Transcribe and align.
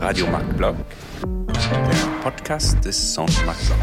Radio 0.00 0.26
Marc 0.26 0.44
Block, 0.56 0.76
der 1.46 2.22
Podcast 2.22 2.84
des 2.84 3.14
Centre 3.14 3.42
Marc 3.46 3.56
Block. 3.66 3.78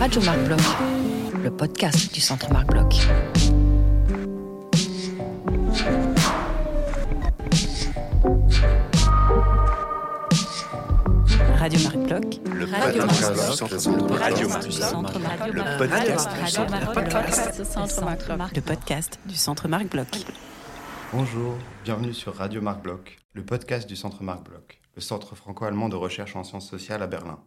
Radio 0.00 0.22
Marc 0.22 0.38
Bloch, 0.44 0.76
le 1.42 1.50
podcast 1.50 2.14
du 2.14 2.20
Centre 2.20 2.50
Marc 2.52 2.68
Bloch. 12.68 12.94
Le 12.94 13.00
podcast 13.00 14.66
du 14.66 14.72
Centre 14.72 15.18
Radio. 15.18 15.58
Le 18.54 18.60
podcast 18.60 19.18
du 19.24 19.36
Centre 19.36 19.68
Marc 19.68 19.88
Bloch. 19.88 20.06
Bonjour, 21.12 21.54
bienvenue 21.84 22.12
sur 22.12 22.34
Radio 22.34 22.60
Marc 22.60 22.82
Bloch, 22.82 23.16
le 23.32 23.42
podcast 23.42 23.88
du 23.88 23.96
Centre 23.96 24.22
Marc 24.22 24.44
Bloch, 24.44 24.80
le 24.94 25.00
centre 25.00 25.34
franco-allemand 25.34 25.88
de 25.88 25.96
recherche 25.96 26.36
en 26.36 26.44
sciences 26.44 26.68
sociales 26.68 27.02
à 27.02 27.06
Berlin. 27.06 27.38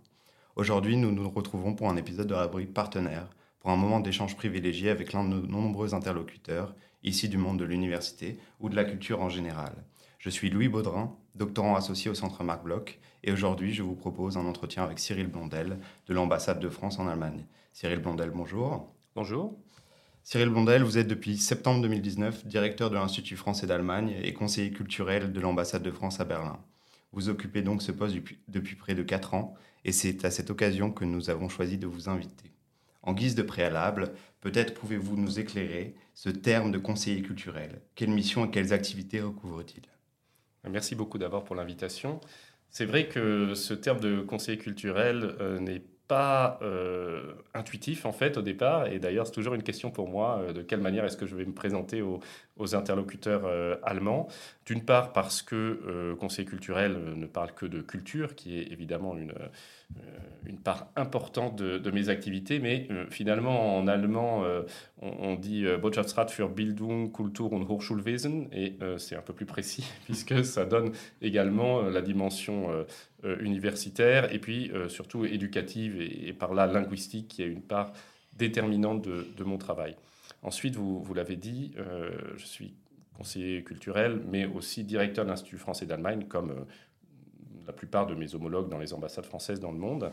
Aujourd'hui, 0.55 0.97
nous 0.97 1.11
nous 1.11 1.29
retrouvons 1.29 1.75
pour 1.75 1.89
un 1.89 1.97
épisode 1.97 2.27
de 2.27 2.33
la 2.33 2.43
rubrique 2.43 2.73
Partenaire, 2.73 3.29
pour 3.59 3.69
un 3.69 3.77
moment 3.77 3.99
d'échange 3.99 4.35
privilégié 4.35 4.89
avec 4.89 5.13
l'un 5.13 5.23
de 5.23 5.29
nos 5.29 5.45
nombreux 5.45 5.93
interlocuteurs, 5.93 6.73
ici 7.03 7.29
du 7.29 7.37
monde 7.37 7.59
de 7.59 7.65
l'université 7.65 8.39
ou 8.59 8.69
de 8.69 8.75
la 8.75 8.85
culture 8.85 9.21
en 9.21 9.29
général. 9.29 9.85
Je 10.17 10.29
suis 10.31 10.49
Louis 10.49 10.67
Baudrin, 10.67 11.15
doctorant 11.35 11.75
associé 11.75 12.09
au 12.11 12.15
Centre 12.15 12.43
Marc 12.43 12.63
Bloch, 12.63 12.99
et 13.23 13.31
aujourd'hui, 13.31 13.73
je 13.73 13.83
vous 13.83 13.95
propose 13.95 14.37
un 14.37 14.45
entretien 14.45 14.83
avec 14.83 14.99
Cyril 14.99 15.27
Blondel 15.27 15.79
de 16.07 16.13
l'ambassade 16.13 16.59
de 16.59 16.69
France 16.69 16.99
en 16.99 17.07
Allemagne. 17.07 17.45
Cyril 17.73 17.99
Blondel, 17.99 18.31
bonjour. 18.31 18.93
Bonjour. 19.15 19.57
Cyril 20.23 20.49
Blondel, 20.49 20.83
vous 20.83 20.97
êtes 20.97 21.07
depuis 21.07 21.37
septembre 21.37 21.81
2019 21.81 22.45
directeur 22.45 22.89
de 22.89 22.95
l'Institut 22.95 23.35
français 23.35 23.67
d'Allemagne 23.67 24.15
et 24.23 24.33
conseiller 24.33 24.71
culturel 24.71 25.33
de 25.33 25.39
l'ambassade 25.39 25.83
de 25.83 25.91
France 25.91 26.19
à 26.19 26.25
Berlin. 26.25 26.59
Vous 27.11 27.27
occupez 27.29 27.61
donc 27.61 27.81
ce 27.81 27.91
poste 27.91 28.15
depuis, 28.15 28.39
depuis 28.47 28.75
près 28.75 28.93
de 28.93 29.03
4 29.03 29.33
ans 29.33 29.55
et 29.83 29.91
c'est 29.91 30.23
à 30.23 30.31
cette 30.31 30.51
occasion 30.51 30.91
que 30.91 31.05
nous 31.05 31.29
avons 31.29 31.49
choisi 31.49 31.77
de 31.77 31.87
vous 31.87 32.07
inviter. 32.07 32.51
En 33.03 33.13
guise 33.13 33.35
de 33.35 33.41
préalable, 33.41 34.13
peut-être 34.41 34.75
pouvez-vous 34.75 35.17
nous 35.17 35.39
éclairer 35.39 35.95
ce 36.13 36.29
terme 36.29 36.71
de 36.71 36.77
conseiller 36.77 37.21
culturel. 37.23 37.81
Quelle 37.95 38.11
mission 38.11 38.45
et 38.45 38.51
quelles 38.51 38.73
activités 38.73 39.21
recouvre-t-il 39.21 39.83
Merci 40.69 40.95
beaucoup 40.95 41.17
d'abord 41.17 41.43
pour 41.43 41.55
l'invitation. 41.55 42.19
C'est 42.69 42.85
vrai 42.85 43.07
que 43.07 43.53
ce 43.53 43.73
terme 43.73 43.99
de 43.99 44.21
conseiller 44.21 44.57
culturel 44.57 45.35
euh, 45.39 45.59
n'est 45.59 45.83
pas 46.11 46.59
euh, 46.61 47.35
intuitif 47.53 48.05
en 48.05 48.11
fait 48.11 48.35
au 48.35 48.41
départ 48.41 48.87
et 48.87 48.99
d'ailleurs 48.99 49.25
c'est 49.25 49.31
toujours 49.31 49.53
une 49.53 49.63
question 49.63 49.91
pour 49.91 50.09
moi 50.09 50.39
euh, 50.41 50.51
de 50.51 50.61
quelle 50.61 50.81
manière 50.81 51.05
est-ce 51.05 51.15
que 51.15 51.25
je 51.25 51.37
vais 51.37 51.45
me 51.45 51.53
présenter 51.53 52.01
aux, 52.01 52.19
aux 52.57 52.75
interlocuteurs 52.75 53.45
euh, 53.45 53.75
allemands 53.83 54.27
d'une 54.65 54.83
part 54.83 55.11
parce 55.11 55.41
que 55.41 55.55
euh, 55.55 56.15
conseiller 56.15 56.47
culturel 56.47 56.95
euh, 56.95 57.15
ne 57.15 57.25
parle 57.25 57.51
que 57.53 57.65
de 57.65 57.81
culture 57.81 58.35
qui 58.35 58.57
est 58.57 58.71
évidemment 58.71 59.17
une, 59.17 59.31
euh, 59.31 60.01
une 60.45 60.59
part 60.59 60.87
importante 60.95 61.57
de, 61.57 61.91
mes 61.91 62.09
activités 62.09 62.59
mais 62.59 62.87
finalement 63.09 63.77
en 63.77 63.87
allemand 63.87 64.45
on, 65.01 65.35
dit 65.35 65.65
Botschaftsrat 65.81 66.27
für 66.27 66.47
Bildung, 66.47 67.11
Kultur 67.11 67.51
und 67.51 67.65
Hochschulwesen 67.67 68.47
et 68.53 68.77
c'est 68.97 69.17
un 69.17 69.21
peu 69.21 69.33
plus 69.33 69.45
précis 69.45 69.85
puisque 70.05 70.45
ça 70.45 70.63
donne 70.63 70.93
également 71.21 71.81
la 71.81 72.01
dimension 72.01 72.85
universitaire 73.41 74.33
et 74.33 74.39
puis 74.39 74.71
surtout 74.87 75.25
éducative 75.25 75.99
et, 75.99 76.31
par 76.31 76.53
là 76.53 76.65
linguistique 76.65 77.27
qui 77.27 77.43
est 77.43 77.47
une 77.47 77.61
part 77.61 77.91
déterminante 78.37 79.01
de 79.01 79.43
mon 79.43 79.57
travail. 79.57 79.97
Ensuite, 80.41 80.75
vous, 80.75 81.13
l'avez 81.13 81.35
dit, 81.35 81.73
euh, 81.77 82.11
je 82.37 82.45
suis 82.45 82.73
conseiller 83.15 83.63
culturel, 83.63 84.21
mais 84.29 84.45
aussi 84.45 84.83
directeur 84.83 85.25
de 85.25 85.29
l'Institut 85.29 85.57
français 85.57 85.85
d'Allemagne, 85.85 86.25
comme 86.27 86.51
euh, 86.51 86.63
la 87.67 87.73
plupart 87.73 88.07
de 88.07 88.15
mes 88.15 88.33
homologues 88.33 88.69
dans 88.69 88.79
les 88.79 88.93
ambassades 88.93 89.25
françaises 89.25 89.59
dans 89.59 89.71
le 89.71 89.77
monde, 89.77 90.11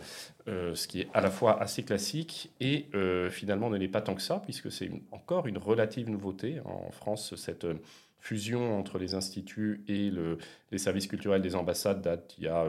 euh, 0.48 0.74
ce 0.74 0.86
qui 0.86 1.00
est 1.00 1.08
à 1.14 1.22
la 1.22 1.30
fois 1.30 1.60
assez 1.60 1.82
classique 1.82 2.50
et 2.60 2.86
finalement 3.30 3.70
ne 3.70 3.78
l'est 3.78 3.88
pas 3.88 4.02
tant 4.02 4.14
que 4.14 4.20
ça, 4.22 4.40
puisque 4.44 4.70
c'est 4.70 4.90
encore 5.12 5.46
une 5.46 5.56
relative 5.58 6.10
nouveauté 6.10 6.60
en 6.66 6.90
France, 6.90 7.34
cette 7.36 7.66
fusion 8.20 8.78
entre 8.78 8.98
les 8.98 9.14
instituts 9.14 9.82
et 9.88 10.10
le- 10.10 10.38
les 10.72 10.78
services 10.78 11.06
culturels 11.06 11.40
des 11.40 11.54
ambassades 11.54 12.02
date 12.02 12.34
il 12.38 12.44
y 12.44 12.48
a 12.48 12.66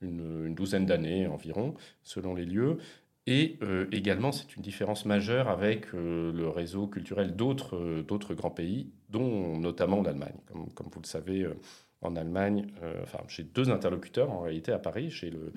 une 0.00 0.54
douzaine 0.54 0.86
d'années 0.86 1.26
environ, 1.26 1.74
selon 2.02 2.34
les 2.34 2.44
lieux. 2.44 2.78
Et 3.26 3.58
euh, 3.62 3.86
également, 3.92 4.30
c'est 4.32 4.56
une 4.56 4.62
différence 4.62 5.04
majeure 5.04 5.48
avec 5.48 5.94
euh, 5.94 6.32
le 6.32 6.48
réseau 6.48 6.86
culturel 6.86 7.34
d'autres 7.34 7.76
euh, 7.76 8.02
d'autres 8.02 8.34
grands 8.34 8.50
pays, 8.50 8.92
dont 9.08 9.58
notamment 9.58 10.02
l'Allemagne. 10.02 10.36
Comme, 10.46 10.70
comme 10.72 10.88
vous 10.90 11.00
le 11.00 11.06
savez, 11.06 11.42
euh, 11.42 11.54
en 12.02 12.14
Allemagne, 12.14 12.66
euh, 12.82 13.00
enfin, 13.02 13.20
j'ai 13.26 13.42
deux 13.42 13.70
interlocuteurs 13.70 14.30
en 14.30 14.40
réalité 14.40 14.70
à 14.70 14.78
Paris. 14.78 15.10
J'ai 15.10 15.30
le, 15.30 15.52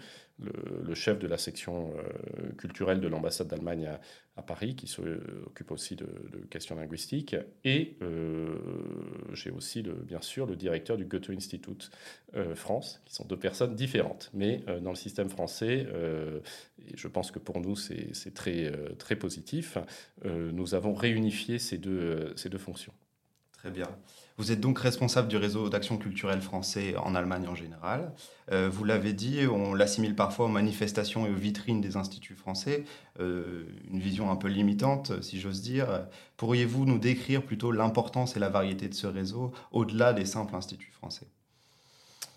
chef 0.96 1.20
de 1.20 1.28
la 1.28 1.38
section 1.38 1.94
euh, 1.98 2.54
culturelle 2.58 3.02
de 3.02 3.08
l'ambassade 3.08 3.48
d'Allemagne 3.48 3.90
à, 4.38 4.42
Paris, 4.42 4.76
qui 4.76 4.88
s'occupe 4.88 5.70
aussi 5.70 5.98
de, 5.98 6.08
questions 6.50 6.76
linguistiques. 6.76 7.36
Et 7.66 7.98
j'ai 9.34 9.52
aussi, 9.52 9.84
bien 9.84 10.22
sûr, 10.22 10.46
le 10.46 10.56
directeur 10.56 10.96
du 10.96 11.04
Goethe 11.04 11.30
Institut 11.30 11.90
France, 12.56 13.02
qui 13.06 13.14
sont 13.14 13.26
deux 13.26 13.38
personnes 13.38 13.76
différentes. 13.76 14.32
Mais 14.34 14.64
dans 14.82 14.92
le 14.92 14.96
système 14.96 15.30
français, 15.30 15.86
et 16.88 16.96
je 16.96 17.08
pense 17.10 17.32
que 17.32 17.40
pour 17.40 17.60
nous, 17.60 17.76
c'est 17.76 18.34
très, 18.34 19.16
positif, 19.18 19.78
nous 20.24 20.74
avons 20.74 20.94
réunifié 20.94 21.60
ces 21.60 21.78
deux 21.78 22.58
fonctions. 22.58 22.94
Très 23.60 23.72
bien. 23.72 23.90
Vous 24.38 24.54
êtes 24.54 24.62
donc 24.62 24.80
responsable 24.80 25.28
du 25.28 25.36
réseau 25.36 25.68
d'action 25.68 25.98
culturelle 25.98 26.42
français 26.42 26.96
en 26.96 27.14
Allemagne 27.14 27.46
en 27.50 27.56
général. 27.56 28.14
Euh, 28.54 28.70
vous 28.72 28.86
l'avez 28.86 29.12
dit, 29.12 29.46
on 29.48 29.74
l'assimile 29.74 30.16
parfois 30.16 30.46
aux 30.46 30.50
manifestations 30.50 31.28
et 31.28 31.30
aux 31.30 31.36
vitrines 31.36 31.82
des 31.82 31.98
instituts 31.98 32.36
français, 32.36 32.86
euh, 33.20 33.66
une 33.92 34.00
vision 34.00 34.32
un 34.32 34.38
peu 34.38 34.48
limitante, 34.48 35.22
si 35.22 35.42
j'ose 35.42 35.62
dire. 35.62 36.08
Pourriez-vous 36.38 36.86
nous 36.86 37.00
décrire 37.00 37.44
plutôt 37.44 37.74
l'importance 37.74 38.38
et 38.38 38.40
la 38.40 38.48
variété 38.48 38.88
de 38.88 38.94
ce 38.94 39.08
réseau 39.08 39.52
au-delà 39.74 40.14
des 40.14 40.26
simples 40.26 40.56
instituts 40.56 40.94
français? 40.94 41.28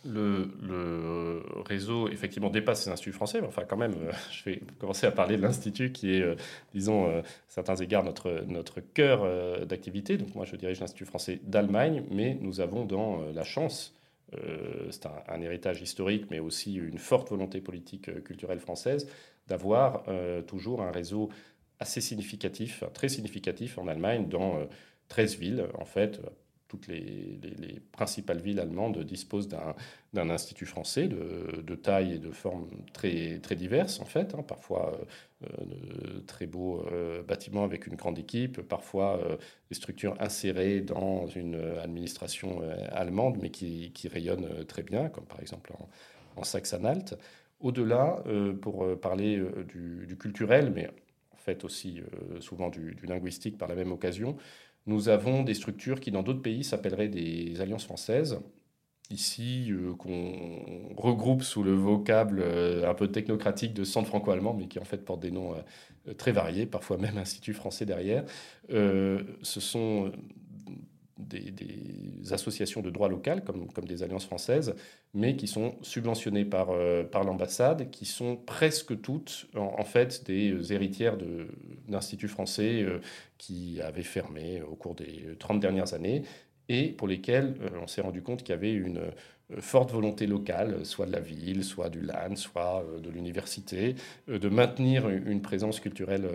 Le, 0.04 1.42
réseau, 1.64 2.08
effectivement, 2.08 2.50
dépasse 2.50 2.86
les 2.86 2.92
instituts 2.92 3.12
français, 3.12 3.40
mais 3.40 3.46
enfin, 3.46 3.62
quand 3.64 3.76
même, 3.76 3.94
euh, 3.94 4.12
je 4.32 4.44
vais 4.44 4.62
commencer 4.78 5.06
à 5.06 5.12
parler 5.12 5.36
de 5.36 5.42
l'Institut 5.42 5.92
qui 5.92 6.14
est, 6.14 6.22
euh, 6.22 6.34
disons, 6.74 7.08
euh, 7.08 7.20
à 7.20 7.24
certains 7.48 7.76
égards, 7.76 8.04
notre, 8.04 8.44
notre 8.46 8.80
cœur 8.80 9.22
euh, 9.22 9.64
d'activité. 9.64 10.16
Donc, 10.16 10.34
moi, 10.34 10.44
je 10.44 10.56
dirige 10.56 10.80
l'Institut 10.80 11.04
français 11.04 11.40
d'Allemagne, 11.44 12.04
mais 12.10 12.36
nous 12.40 12.60
avons 12.60 12.84
dans 12.84 13.22
euh, 13.22 13.32
la 13.32 13.44
chance, 13.44 13.94
euh, 14.34 14.88
c'est 14.90 15.06
un, 15.06 15.40
héritage 15.42 15.82
historique, 15.82 16.26
mais 16.30 16.38
aussi 16.38 16.74
une 16.74 16.98
forte 16.98 17.30
volonté 17.30 17.60
politique 17.60 18.08
euh, 18.08 18.20
culturelle 18.20 18.60
française, 18.60 19.08
d'avoir 19.46 20.04
euh, 20.08 20.42
toujours 20.42 20.82
un 20.82 20.90
réseau 20.90 21.28
assez 21.80 22.00
significatif, 22.00 22.84
très 22.94 23.08
significatif 23.08 23.76
en 23.78 23.88
Allemagne, 23.88 24.28
dans 24.28 24.58
euh, 24.58 24.64
13 25.08 25.38
villes, 25.38 25.66
en 25.78 25.84
fait. 25.84 26.20
Toutes 26.72 26.86
les, 26.88 27.38
les- 27.42 27.54
les 27.68 27.80
principales 27.92 28.40
villes 28.40 28.58
allemandes 28.58 28.98
disposent 29.04 29.46
d'un 29.46 30.30
institut 30.30 30.64
français 30.64 31.06
de, 31.06 31.74
taille 31.74 32.14
et 32.14 32.18
de 32.18 32.30
forme 32.30 32.66
très, 32.94 33.38
diverses, 33.56 34.00
en 34.00 34.06
fait. 34.06 34.34
hein. 34.34 34.42
parfois 34.42 34.98
euh, 35.42 35.46
de 36.14 36.20
très 36.20 36.46
beaux 36.46 36.82
euh, 36.90 37.22
bâtiments 37.22 37.64
avec 37.64 37.86
une 37.86 37.94
grande 37.96 38.18
équipe, 38.18 38.62
parfois 38.62 39.18
euh, 39.18 39.36
des 39.68 39.74
structures 39.74 40.16
insérées 40.18 40.80
dans 40.80 41.26
une 41.26 41.56
administration 41.82 42.62
allemande, 42.90 43.36
mais 43.42 43.50
qui, 43.50 43.92
qui 43.92 44.08
rayonnent 44.08 44.64
très 44.64 44.82
bien, 44.82 45.10
comme 45.10 45.26
par 45.26 45.40
exemple 45.40 45.72
en, 46.36 46.42
Saxe-Anhalt. 46.42 47.18
Au-delà, 47.60 48.24
pour 48.62 48.98
parler 48.98 49.40
du, 49.68 50.16
culturel, 50.18 50.72
mais 50.74 50.88
en 51.32 51.36
fait 51.36 51.64
aussi 51.64 52.00
souvent 52.40 52.70
du 52.70 52.96
linguistique 53.04 53.58
par 53.58 53.68
la 53.68 53.74
même 53.74 53.92
occasion, 53.92 54.36
nous 54.86 55.08
avons 55.08 55.42
des 55.42 55.54
structures 55.54 56.00
qui, 56.00 56.10
dans 56.10 56.22
d'autres 56.22 56.42
pays, 56.42 56.64
s'appelleraient 56.64 57.08
des 57.08 57.60
alliances 57.60 57.84
françaises, 57.84 58.40
ici 59.12 59.68
euh, 59.70 59.94
qu'on 59.94 60.94
regroupe 60.96 61.42
sous 61.42 61.62
le 61.62 61.72
vocable 61.72 62.40
euh, 62.42 62.88
un 62.88 62.94
peu 62.94 63.08
technocratique 63.08 63.74
de 63.74 63.84
centre 63.84 64.08
franco-allemand, 64.08 64.54
mais 64.54 64.66
qui 64.66 64.78
en 64.78 64.84
fait 64.84 65.04
portent 65.04 65.20
des 65.20 65.30
noms 65.30 65.54
euh, 65.54 66.14
très 66.14 66.32
variés, 66.32 66.66
parfois 66.66 66.96
même 66.98 67.18
Institut 67.22 67.52
français 67.52 67.86
derrière. 67.86 68.24
Ce 68.68 69.60
sont 69.60 70.12
des, 71.18 72.32
associations 72.32 72.80
de 72.82 72.90
droit 72.90 73.08
local, 73.08 73.44
comme, 73.44 73.70
comme 73.72 73.84
des 73.84 74.02
alliances 74.02 74.24
françaises, 74.24 74.74
mais 75.14 75.36
qui 75.36 75.46
sont 75.46 75.74
subventionnées 75.82 76.44
par, 76.44 76.70
euh, 76.70 77.04
par 77.04 77.24
l'ambassade, 77.24 77.90
qui 77.90 78.06
sont 78.06 78.36
presque 78.36 79.00
toutes, 79.00 79.46
en, 79.56 79.84
fait, 79.84 80.24
des 80.24 80.72
héritières 80.72 81.16
de- 81.16 81.48
d'instituts 81.88 82.28
français 82.28 82.82
euh, 82.82 83.00
qui 83.38 83.80
avaient 83.82 84.02
fermé 84.02 84.62
au 84.62 84.76
cours 84.76 84.94
des 84.94 85.36
30 85.38 85.60
dernières 85.60 85.94
années 85.94 86.22
et 86.68 86.88
pour 86.88 87.08
lesquels 87.08 87.56
euh, 87.60 87.80
on 87.82 87.86
s'est 87.86 88.00
rendu 88.00 88.22
compte 88.22 88.42
qu'il 88.42 88.54
y 88.54 88.58
avait 88.58 88.72
une 88.72 89.00
forte 89.60 89.90
volonté 89.90 90.26
locale, 90.26 90.86
soit 90.86 91.04
de 91.06 91.12
la 91.12 91.20
ville, 91.20 91.62
soit 91.64 91.90
du 91.90 92.00
LAN, 92.00 92.36
soit 92.36 92.86
de 93.02 93.10
l'université, 93.10 93.96
de 94.26 94.48
maintenir 94.48 95.10
une 95.10 95.42
présence 95.42 95.78
culturelle 95.78 96.26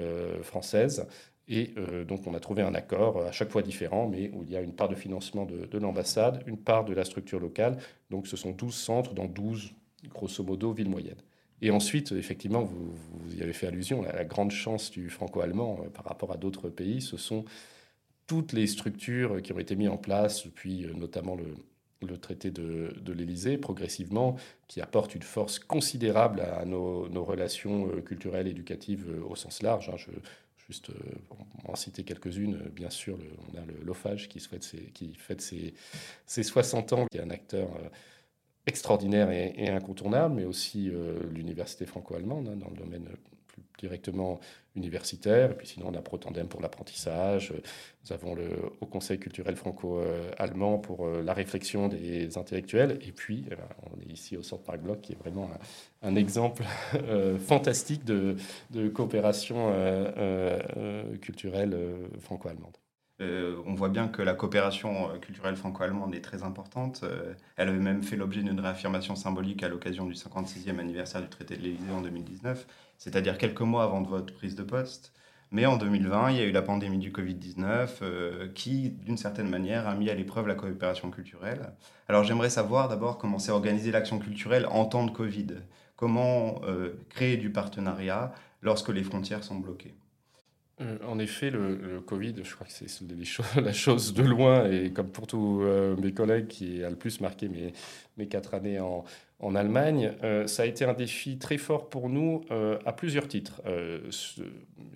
française. 0.43 1.07
Et 1.49 1.73
donc 2.07 2.27
on 2.27 2.33
a 2.33 2.41
trouvé 2.41 2.61
un 2.61 2.73
accord, 2.73 3.21
à 3.21 3.31
chaque 3.31 3.51
fois 3.51 3.61
différent, 3.61 4.09
mais 4.09 4.29
où 4.33 4.43
il 4.43 4.51
y 4.51 4.57
a 4.57 4.61
une 4.61 4.73
part 4.73 4.89
de 4.89 4.95
financement 4.95 5.45
de, 5.45 5.65
de 5.65 5.77
l'ambassade, 5.77 6.43
une 6.45 6.57
part 6.57 6.83
de 6.83 6.93
la 6.93 7.05
structure 7.05 7.39
locale. 7.39 7.77
Donc 8.09 8.27
ce 8.27 8.35
sont 8.35 8.51
12 8.51 8.75
centres 8.75 9.13
dans 9.13 9.27
12, 9.27 9.73
grosso 10.09 10.43
modo, 10.43 10.73
villes 10.73 10.89
moyennes. 10.89 11.21
Et 11.61 11.71
ensuite, 11.71 12.11
effectivement, 12.11 12.63
vous, 12.63 12.93
y 13.35 13.41
avez 13.41 13.53
fait 13.53 13.67
allusion, 13.67 14.01
la, 14.01 14.25
grande 14.25 14.51
chance 14.51 14.91
du 14.91 15.09
franco-allemand 15.09 15.79
par 15.93 16.05
rapport 16.05 16.31
à 16.31 16.37
d'autres 16.37 16.69
pays, 16.69 17.01
ce 17.01 17.17
sont 17.17 17.45
toutes 18.27 18.53
les 18.53 18.67
structures 18.67 19.41
qui 19.41 19.53
ont 19.53 19.59
été 19.59 19.75
mises 19.75 19.89
en 19.89 19.97
place, 19.97 20.45
depuis 20.45 20.85
notamment 20.95 21.35
le, 21.35 22.17
traité 22.19 22.51
de, 22.51 22.93
de 23.01 23.13
l'Élysée, 23.13 23.57
progressivement, 23.57 24.35
qui 24.67 24.81
apporte 24.81 25.15
une 25.15 25.23
force 25.23 25.57
considérable 25.57 26.41
à 26.41 26.63
nos, 26.65 27.07
relations 27.23 27.87
euh, 27.87 28.01
culturelles, 28.01 28.47
éducatives 28.47 29.07
euh, 29.09 29.23
au 29.27 29.35
sens 29.35 29.63
large. 29.63 29.89
Hein. 29.89 29.97
Je, 29.97 30.11
juste 30.67 30.89
euh, 30.89 30.93
en 31.65 31.75
citer 31.75 32.03
quelques-unes, 32.03 32.57
bien 32.73 32.89
sûr, 32.89 33.17
on 33.51 33.57
a 33.57 33.65
le 33.65 33.73
l'OFAGE 33.83 34.27
qui, 34.27 34.39
ses, 34.39 34.77
qui 34.93 35.13
fête 35.13 35.41
ses, 35.41 35.73
ses, 36.25 36.43
60 36.43 36.93
ans, 36.93 37.05
qui 37.11 37.17
est 37.17 37.21
un 37.21 37.29
acteur 37.29 37.69
extraordinaire 38.65 39.31
et, 39.31 39.69
incontournable, 39.69 40.35
mais 40.35 40.45
aussi 40.45 40.91
l'université 41.31 41.85
franco-allemande 41.85 42.49
hein, 42.49 42.57
dans 42.57 42.69
le 42.69 42.75
domaine 42.75 43.07
directement 43.77 44.39
universitaire. 44.75 45.51
Et 45.51 45.53
puis 45.55 45.67
sinon, 45.67 45.87
on 45.89 45.93
a 45.93 46.01
Protandem 46.01 46.47
pour 46.47 46.61
l'apprentissage. 46.61 47.53
Nous 48.05 48.13
avons 48.13 48.35
le 48.35 48.49
Haut 48.79 48.85
Conseil 48.85 49.19
culturel 49.19 49.55
franco-allemand 49.55 50.77
pour 50.77 51.05
euh, 51.05 51.21
la 51.23 51.33
réflexion 51.33 51.87
des 51.87 52.37
intellectuels. 52.37 52.99
Et 53.01 53.11
puis, 53.11 53.45
eh 53.47 53.55
ben, 53.55 53.67
on 53.91 53.99
est 54.01 54.11
ici 54.13 54.37
au 54.37 54.43
Centre 54.43 54.63
Parc 54.63 54.81
Bloc, 54.81 55.01
qui 55.01 55.13
est 55.13 55.17
vraiment 55.17 55.49
un, 56.01 56.15
exemple 56.15 56.63
euh, 56.95 57.37
fantastique 57.37 58.05
de, 58.05 58.37
coopération 58.93 59.71
euh, 59.73 61.17
culturelle 61.17 61.75
franco-allemande. 62.19 62.77
On 63.19 63.73
voit 63.73 63.89
bien 63.89 64.07
que 64.07 64.21
la 64.21 64.33
coopération 64.33 65.17
culturelle 65.19 65.55
franco-allemande 65.55 66.13
est 66.13 66.21
très 66.21 66.43
importante. 66.43 67.03
elle 67.55 67.69
avait 67.69 67.79
même 67.79 68.03
fait 68.03 68.15
l'objet 68.15 68.43
d'une 68.43 68.59
réaffirmation 68.59 69.15
symbolique 69.15 69.63
à 69.63 69.69
l'occasion 69.69 70.05
du 70.05 70.13
56e 70.13 70.79
anniversaire 70.79 71.21
du 71.21 71.29
traité 71.29 71.57
de 71.57 71.63
l'Élysée 71.63 71.91
en 71.91 72.01
2019 72.01 72.67
c'est-à-dire 72.97 73.37
quelques 73.37 73.61
mois 73.61 73.83
avant 73.83 74.01
de 74.01 74.07
votre 74.07 74.33
prise 74.33 74.55
de 74.55 74.63
poste. 74.63 75.13
Mais 75.49 75.65
en 75.65 75.77
2020, 75.77 76.31
il 76.31 76.37
y 76.37 76.41
a 76.41 76.43
eu 76.43 76.51
la 76.51 76.61
pandémie 76.61 76.97
du 76.97 77.11
Covid-19 77.11 77.89
euh, 78.01 78.49
qui, 78.53 78.89
d'une 78.89 79.15
certaine 79.15 79.49
manière, 79.49 79.87
a 79.87 79.95
mis 79.95 80.09
à 80.09 80.13
l'épreuve 80.13 80.47
la 80.47 80.55
coopération 80.55 81.09
culturelle. 81.09 81.71
Alors 82.09 82.25
j'aimerais 82.25 82.49
savoir 82.49 82.89
d'abord 82.89 83.17
comment 83.17 83.39
s'est 83.39 83.51
organisée 83.51 83.91
l'action 83.91 84.19
culturelle 84.19 84.67
en 84.69 84.85
temps 84.85 85.05
de 85.05 85.11
Covid. 85.11 85.47
Comment 85.95 86.61
euh, 86.65 86.99
créer 87.09 87.37
du 87.37 87.49
partenariat 87.49 88.33
lorsque 88.61 88.89
les 88.89 89.03
frontières 89.03 89.43
sont 89.43 89.55
bloquées? 89.55 89.95
Euh, 90.79 90.97
en 91.07 91.17
effet, 91.19 91.49
le, 91.49 92.01
Covid, 92.05 92.35
je 92.43 92.53
crois 92.53 92.67
que 92.67 92.73
c'est 92.73 92.87
la 93.61 93.73
chose 93.73 94.13
de 94.13 94.23
loin, 94.23 94.69
et 94.69 94.91
comme 94.91 95.09
pour 95.09 95.27
tous 95.27 95.63
mes 96.01 96.13
collègues, 96.13 96.47
qui 96.47 96.83
a 96.83 96.89
le 96.89 96.95
plus 96.95 97.19
marqué 97.19 97.49
mes, 97.49 97.73
mes 98.17 98.27
quatre 98.27 98.53
années 98.53 98.79
en, 98.79 99.03
en 99.39 99.53
Allemagne, 99.53 100.13
euh, 100.23 100.47
ça 100.47 100.63
a 100.63 100.65
été 100.65 100.83
un 100.83 100.93
défi 100.93 101.37
très 101.37 101.59
fort 101.59 101.89
pour 101.89 102.09
nous 102.09 102.41
euh, 102.49 102.79
à 102.85 102.93
plusieurs 102.93 103.27
titres. 103.27 103.61
Euh, 103.67 104.09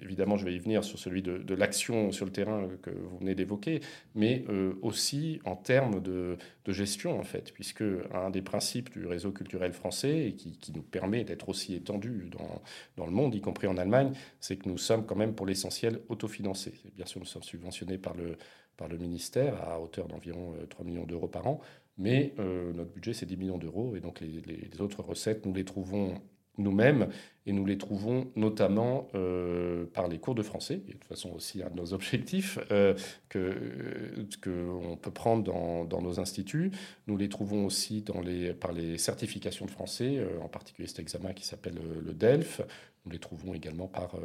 évidemment, 0.01 0.35
je 0.35 0.45
vais 0.45 0.53
y 0.55 0.57
venir 0.57 0.83
sur 0.83 0.97
celui 0.97 1.21
de, 1.21 1.53
l'action 1.53 2.11
sur 2.11 2.25
le 2.25 2.31
terrain 2.31 2.67
que 2.81 2.89
vous 2.89 3.19
venez 3.19 3.35
d'évoquer, 3.35 3.81
mais 4.15 4.43
aussi 4.81 5.39
en 5.45 5.55
termes 5.55 6.01
de, 6.01 6.37
gestion, 6.67 7.19
en 7.19 7.23
fait, 7.23 7.51
puisque 7.53 7.83
un 8.13 8.29
des 8.31 8.41
principes 8.41 8.91
du 8.91 9.05
réseau 9.05 9.31
culturel 9.31 9.73
français, 9.73 10.27
et 10.27 10.33
qui, 10.33 10.71
nous 10.73 10.81
permet 10.81 11.23
d'être 11.23 11.49
aussi 11.49 11.75
étendu 11.75 12.29
dans, 12.31 12.61
dans, 12.97 13.05
le 13.05 13.11
monde, 13.11 13.35
y 13.35 13.41
compris 13.41 13.67
en 13.67 13.77
Allemagne, 13.77 14.13
c'est 14.39 14.55
que 14.55 14.67
nous 14.67 14.77
sommes 14.77 15.05
quand 15.05 15.15
même 15.15 15.35
pour 15.35 15.45
l'essentiel 15.45 15.99
autofinancés. 16.09 16.73
Bien 16.95 17.05
sûr, 17.05 17.19
nous 17.19 17.27
sommes 17.27 17.43
subventionnés 17.43 17.97
par 17.97 18.15
le, 18.15 18.37
par 18.77 18.87
le 18.87 18.97
ministère 18.97 19.61
à 19.69 19.79
hauteur 19.79 20.07
d'environ 20.07 20.55
3 20.69 20.85
millions 20.85 21.05
d'euros 21.05 21.27
par 21.27 21.45
an, 21.45 21.59
mais 21.97 22.33
euh, 22.39 22.73
notre 22.73 22.91
budget, 22.91 23.13
c'est 23.13 23.25
10 23.25 23.37
millions 23.37 23.57
d'euros. 23.57 23.95
Et 23.95 23.99
donc, 23.99 24.21
les, 24.21 24.81
autres 24.81 25.01
recettes, 25.01 25.45
nous 25.45 25.53
les 25.53 25.65
trouvons 25.65 26.15
nous-mêmes 26.57 27.07
et 27.45 27.53
nous 27.53 27.65
les 27.65 27.77
trouvons 27.77 28.29
notamment 28.35 29.07
euh, 29.15 29.85
par 29.93 30.07
les 30.07 30.19
cours 30.19 30.35
de 30.35 30.43
français, 30.43 30.81
et 30.87 30.91
de 30.93 30.97
toute 30.97 31.05
façon 31.05 31.31
aussi 31.31 31.63
un 31.63 31.69
de 31.69 31.75
nos 31.75 31.93
objectifs 31.93 32.59
euh, 32.71 32.93
que 33.29 34.27
qu'on 34.43 34.97
peut 34.97 35.11
prendre 35.11 35.43
dans, 35.43 35.85
dans, 35.85 36.01
nos 36.01 36.19
instituts. 36.19 36.71
Nous 37.07 37.17
les 37.17 37.29
trouvons 37.29 37.65
aussi 37.65 38.01
dans 38.01 38.21
les, 38.21 38.53
par 38.53 38.73
les 38.73 38.97
certifications 38.97 39.65
de 39.65 39.71
français, 39.71 40.19
en 40.41 40.49
particulier 40.49 40.87
cet 40.87 40.99
examen 40.99 41.33
qui 41.33 41.45
s'appelle 41.45 41.79
le 42.03 42.13
DELF. 42.13 42.61
Nous 43.05 43.11
les 43.11 43.19
trouvons 43.19 43.53
également 43.53 43.87
par 43.87 44.15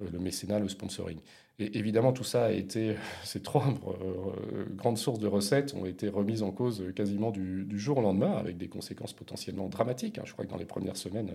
le 0.00 0.18
mécénat, 0.18 0.58
le 0.58 0.68
sponsoring. 0.68 1.18
Et 1.58 1.78
évidemment, 1.78 2.12
tout 2.12 2.24
ça 2.24 2.46
a 2.46 2.50
été, 2.50 2.96
ces 3.24 3.40
trois 3.40 3.66
euh, 3.66 4.64
grandes 4.70 4.98
sources 4.98 5.18
de 5.18 5.26
recettes 5.26 5.74
ont 5.74 5.86
été 5.86 6.08
remises 6.08 6.42
en 6.42 6.50
cause 6.50 6.84
quasiment 6.94 7.30
du, 7.30 7.78
jour 7.78 7.98
au 7.98 8.02
lendemain, 8.02 8.32
avec 8.32 8.56
des 8.56 8.68
conséquences 8.68 9.12
potentiellement 9.12 9.68
dramatiques. 9.68 10.18
Hein. 10.18 10.22
Je 10.24 10.32
crois 10.32 10.44
que 10.44 10.50
dans 10.50 10.56
les 10.56 10.64
premières 10.64 10.96
semaines, 10.96 11.32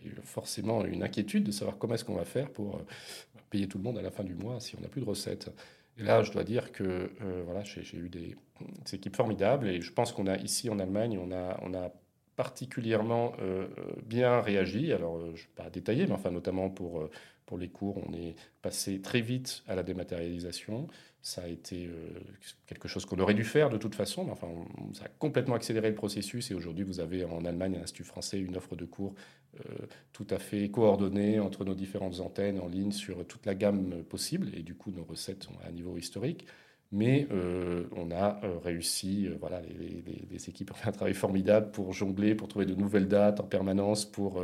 il 0.00 0.06
y 0.06 0.08
a 0.10 0.12
eu 0.12 0.16
forcément 0.22 0.84
une 0.84 1.02
inquiétude 1.02 1.44
de 1.44 1.52
savoir 1.52 1.78
comment 1.78 1.94
est-ce 1.94 2.04
qu'on 2.04 2.14
va 2.14 2.24
faire 2.24 2.50
pour 2.50 2.76
euh, 2.76 2.80
payer 3.50 3.66
tout 3.66 3.78
le 3.78 3.84
monde 3.84 3.98
à 3.98 4.02
la 4.02 4.10
fin 4.10 4.24
du 4.24 4.34
mois 4.34 4.60
si 4.60 4.76
on 4.76 4.80
n'a 4.80 4.88
plus 4.88 5.00
de 5.00 5.06
recettes. 5.06 5.50
Et 5.98 6.02
là, 6.02 6.22
je 6.22 6.30
dois 6.30 6.44
dire 6.44 6.72
que 6.72 7.10
euh, 7.22 7.42
voilà, 7.46 7.62
j'ai 7.64 7.96
eu 7.96 8.10
des, 8.10 8.36
équipes 8.92 9.16
formidables 9.16 9.68
et 9.68 9.80
je 9.80 9.92
pense 9.92 10.12
qu'on 10.12 10.26
a 10.26 10.36
ici 10.36 10.68
en 10.68 10.78
Allemagne, 10.78 11.18
on 11.18 11.32
a, 11.32 11.58
on 11.62 11.74
a 11.74 11.90
particulièrement 12.36 13.32
bien 14.04 14.40
réagi. 14.42 14.92
Alors, 14.92 15.18
je 15.20 15.26
ne 15.26 15.32
vais 15.32 15.48
pas 15.56 15.70
détailler, 15.70 16.06
mais 16.06 16.12
enfin, 16.12 16.30
notamment 16.30 16.68
pour 16.68 17.08
pour 17.46 17.58
les 17.58 17.68
cours, 17.68 18.02
on 18.06 18.12
est 18.12 18.34
passé 18.60 19.00
très 19.00 19.20
vite 19.20 19.62
à 19.68 19.76
la 19.76 19.84
dématérialisation. 19.84 20.88
Ça 21.22 21.42
a 21.42 21.48
été 21.48 21.86
euh, 21.86 22.10
quelque 22.66 22.88
chose 22.88 23.06
qu'on 23.06 23.18
aurait 23.18 23.34
dû 23.34 23.44
faire 23.44 23.70
de 23.70 23.78
toute 23.78 23.94
façon, 23.94 24.24
mais 24.24 24.32
enfin, 24.32 24.48
ça 24.92 25.04
a 25.04 25.08
complètement 25.08 25.54
accéléré 25.54 25.88
le 25.88 25.94
processus. 25.94 26.50
Et 26.50 26.54
aujourd'hui, 26.54 26.84
vous 26.84 27.00
avez 27.00 27.24
en 27.24 27.44
Allemagne, 27.44 27.76
à 27.76 27.78
l'Institut 27.78 28.04
français, 28.04 28.38
une 28.38 28.56
offre 28.56 28.74
de 28.76 28.84
cours 28.84 29.14
euh, 29.60 29.86
tout 30.12 30.26
à 30.30 30.38
fait 30.38 30.68
coordonnée 30.70 31.38
entre 31.38 31.64
nos 31.64 31.74
différentes 31.74 32.20
antennes 32.20 32.60
en 32.60 32.68
ligne 32.68 32.92
sur 32.92 33.24
toute 33.26 33.46
la 33.46 33.54
gamme 33.54 34.02
possible. 34.04 34.48
Et 34.54 34.62
du 34.62 34.74
coup, 34.74 34.90
nos 34.90 35.04
recettes 35.04 35.44
sont 35.44 35.54
à 35.64 35.68
un 35.68 35.72
niveau 35.72 35.96
historique. 35.96 36.46
Mais 36.92 37.26
euh, 37.32 37.84
on 37.96 38.12
a 38.12 38.40
réussi, 38.62 39.28
voilà, 39.40 39.60
les, 39.60 40.48
équipes 40.48 40.70
ont 40.70 40.74
fait 40.74 40.88
un 40.88 40.92
travail 40.92 41.14
formidable 41.14 41.72
pour 41.72 41.92
jongler, 41.92 42.36
pour 42.36 42.46
trouver 42.46 42.64
de 42.64 42.76
nouvelles 42.76 43.08
dates 43.08 43.40
en 43.40 43.44
permanence 43.44 44.04
pour, 44.04 44.40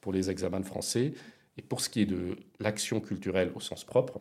pour 0.00 0.12
les 0.12 0.28
examens 0.28 0.58
de 0.58 0.66
français. 0.66 1.14
Et 1.56 1.62
pour 1.62 1.80
ce 1.80 1.88
qui 1.88 2.02
est 2.02 2.06
de 2.06 2.36
l'action 2.60 3.00
culturelle 3.00 3.52
au 3.54 3.60
sens 3.60 3.84
propre, 3.84 4.20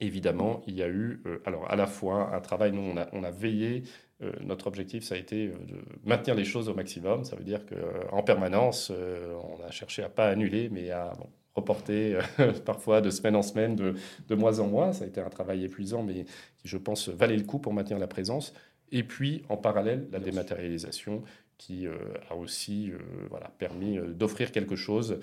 évidemment, 0.00 0.62
il 0.66 0.76
y 0.76 0.82
a 0.82 0.88
eu 0.88 1.20
euh, 1.26 1.38
alors 1.44 1.70
à 1.70 1.76
la 1.76 1.86
fois 1.86 2.34
un 2.34 2.40
travail, 2.40 2.72
nous 2.72 2.82
on 2.82 2.96
a, 2.96 3.08
on 3.12 3.22
a 3.24 3.30
veillé, 3.30 3.84
euh, 4.22 4.32
notre 4.40 4.66
objectif 4.66 5.04
ça 5.04 5.14
a 5.14 5.18
été 5.18 5.48
euh, 5.48 5.52
de 5.66 5.76
maintenir 6.04 6.34
les 6.34 6.44
choses 6.44 6.68
au 6.68 6.74
maximum, 6.74 7.24
ça 7.24 7.36
veut 7.36 7.44
dire 7.44 7.60
qu'en 7.66 8.22
permanence, 8.22 8.90
on 8.90 9.64
a 9.64 9.70
cherché 9.70 10.02
à 10.02 10.08
pas 10.08 10.28
annuler, 10.28 10.68
mais 10.70 10.90
à 10.90 11.12
reporter 11.54 12.18
parfois 12.64 13.00
de 13.00 13.10
semaine 13.10 13.36
en 13.36 13.42
semaine, 13.42 13.74
de, 13.74 13.94
de 14.28 14.34
mois 14.34 14.60
en 14.60 14.66
mois, 14.66 14.92
ça 14.92 15.04
a 15.04 15.06
été 15.08 15.20
un 15.20 15.30
travail 15.30 15.64
épuisant, 15.64 16.02
mais 16.02 16.24
qui 16.58 16.68
je 16.68 16.76
pense 16.76 17.08
valait 17.08 17.36
le 17.36 17.44
coup 17.44 17.58
pour 17.58 17.72
maintenir 17.72 17.98
la 17.98 18.06
présence. 18.06 18.52
Et 18.90 19.02
puis, 19.02 19.42
en 19.48 19.56
parallèle, 19.56 20.08
la 20.12 20.18
dématérialisation 20.18 21.22
qui 21.58 21.86
euh, 21.86 21.96
a 22.30 22.36
aussi 22.36 22.92
euh, 22.92 23.38
permis 23.58 23.98
euh, 23.98 24.06
d'offrir 24.06 24.52
quelque 24.52 24.76
chose 24.76 25.18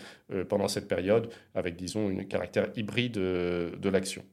pendant 0.50 0.68
cette 0.68 0.88
période 0.88 1.30
avec, 1.56 1.76
disons, 1.76 2.10
un 2.10 2.24
caractère 2.26 2.68
hybride 2.76 3.14
de 3.14 3.90
l'action. 3.90 4.24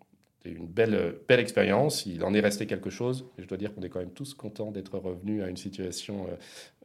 C'était 0.43 0.57
une 0.57 0.67
belle, 0.67 1.17
belle 1.29 1.39
expérience, 1.39 2.05
il 2.05 2.25
en 2.25 2.35
est 2.35 2.41
resté 2.41 2.67
quelque 2.67 2.91
chose, 2.91 3.27
et 3.39 3.43
je 3.43 3.47
dois 3.47 3.57
dire 3.57 3.73
qu'on 3.73 3.83
est 3.83 3.89
quand 3.89 4.01
même 4.01 4.13
tous 4.13 4.35
contents 4.35 4.73
d'être 4.73 4.99
revenus 4.99 5.43
à 5.43 5.49
une 5.49 5.57
situation 5.57 6.27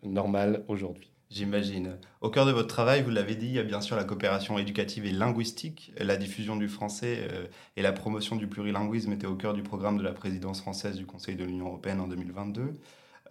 normale 0.04 0.64
aujourd'hui. 0.68 1.12
J'imagine. 1.32 1.98
Au 2.22 2.30
cœur 2.30 2.46
de 2.46 2.52
votre 2.52 2.68
travail, 2.68 3.02
vous 3.02 3.10
l'avez 3.10 3.36
dit, 3.36 3.48
il 3.48 3.54
y 3.54 3.60
a 3.60 3.64
bien 3.64 3.82
sûr 3.82 3.96
la 3.96 4.04
coopération 4.04 4.60
éducative 4.60 5.06
et 5.06 5.12
linguistique. 5.12 5.92
La 5.98 6.18
diffusion 6.18 6.56
du 6.56 6.68
français 6.68 7.28
et 7.76 7.82
la 7.82 7.92
promotion 7.92 8.36
du 8.36 8.48
plurilinguisme 8.48 9.12
étaient 9.12 9.28
au 9.28 9.36
cœur 9.36 9.56
du 9.56 9.64
programme 9.64 9.98
de 9.98 10.04
la 10.04 10.14
présidence 10.14 10.62
française 10.62 10.96
du 10.96 11.08
Conseil 11.08 11.36
de 11.36 11.44
l'Union 11.44 11.68
européenne 11.68 12.00
en 12.00 12.08
2022. 12.08 12.74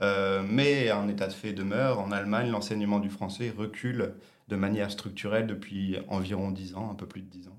Euh, 0.02 0.42
mais 0.46 0.90
un 0.90 1.08
état 1.08 1.26
de 1.26 1.32
fait 1.32 1.52
demeure. 1.52 2.00
En 2.00 2.12
Allemagne, 2.12 2.50
l'enseignement 2.50 3.00
du 3.00 3.10
français 3.10 3.52
recule 3.56 4.14
de 4.48 4.56
manière 4.56 4.90
structurelle 4.90 5.46
depuis 5.46 5.96
environ 6.08 6.50
10 6.50 6.74
ans, 6.74 6.90
un 6.90 6.94
peu 6.94 7.06
plus 7.06 7.22
de 7.22 7.28
10 7.28 7.48
ans. 7.48 7.58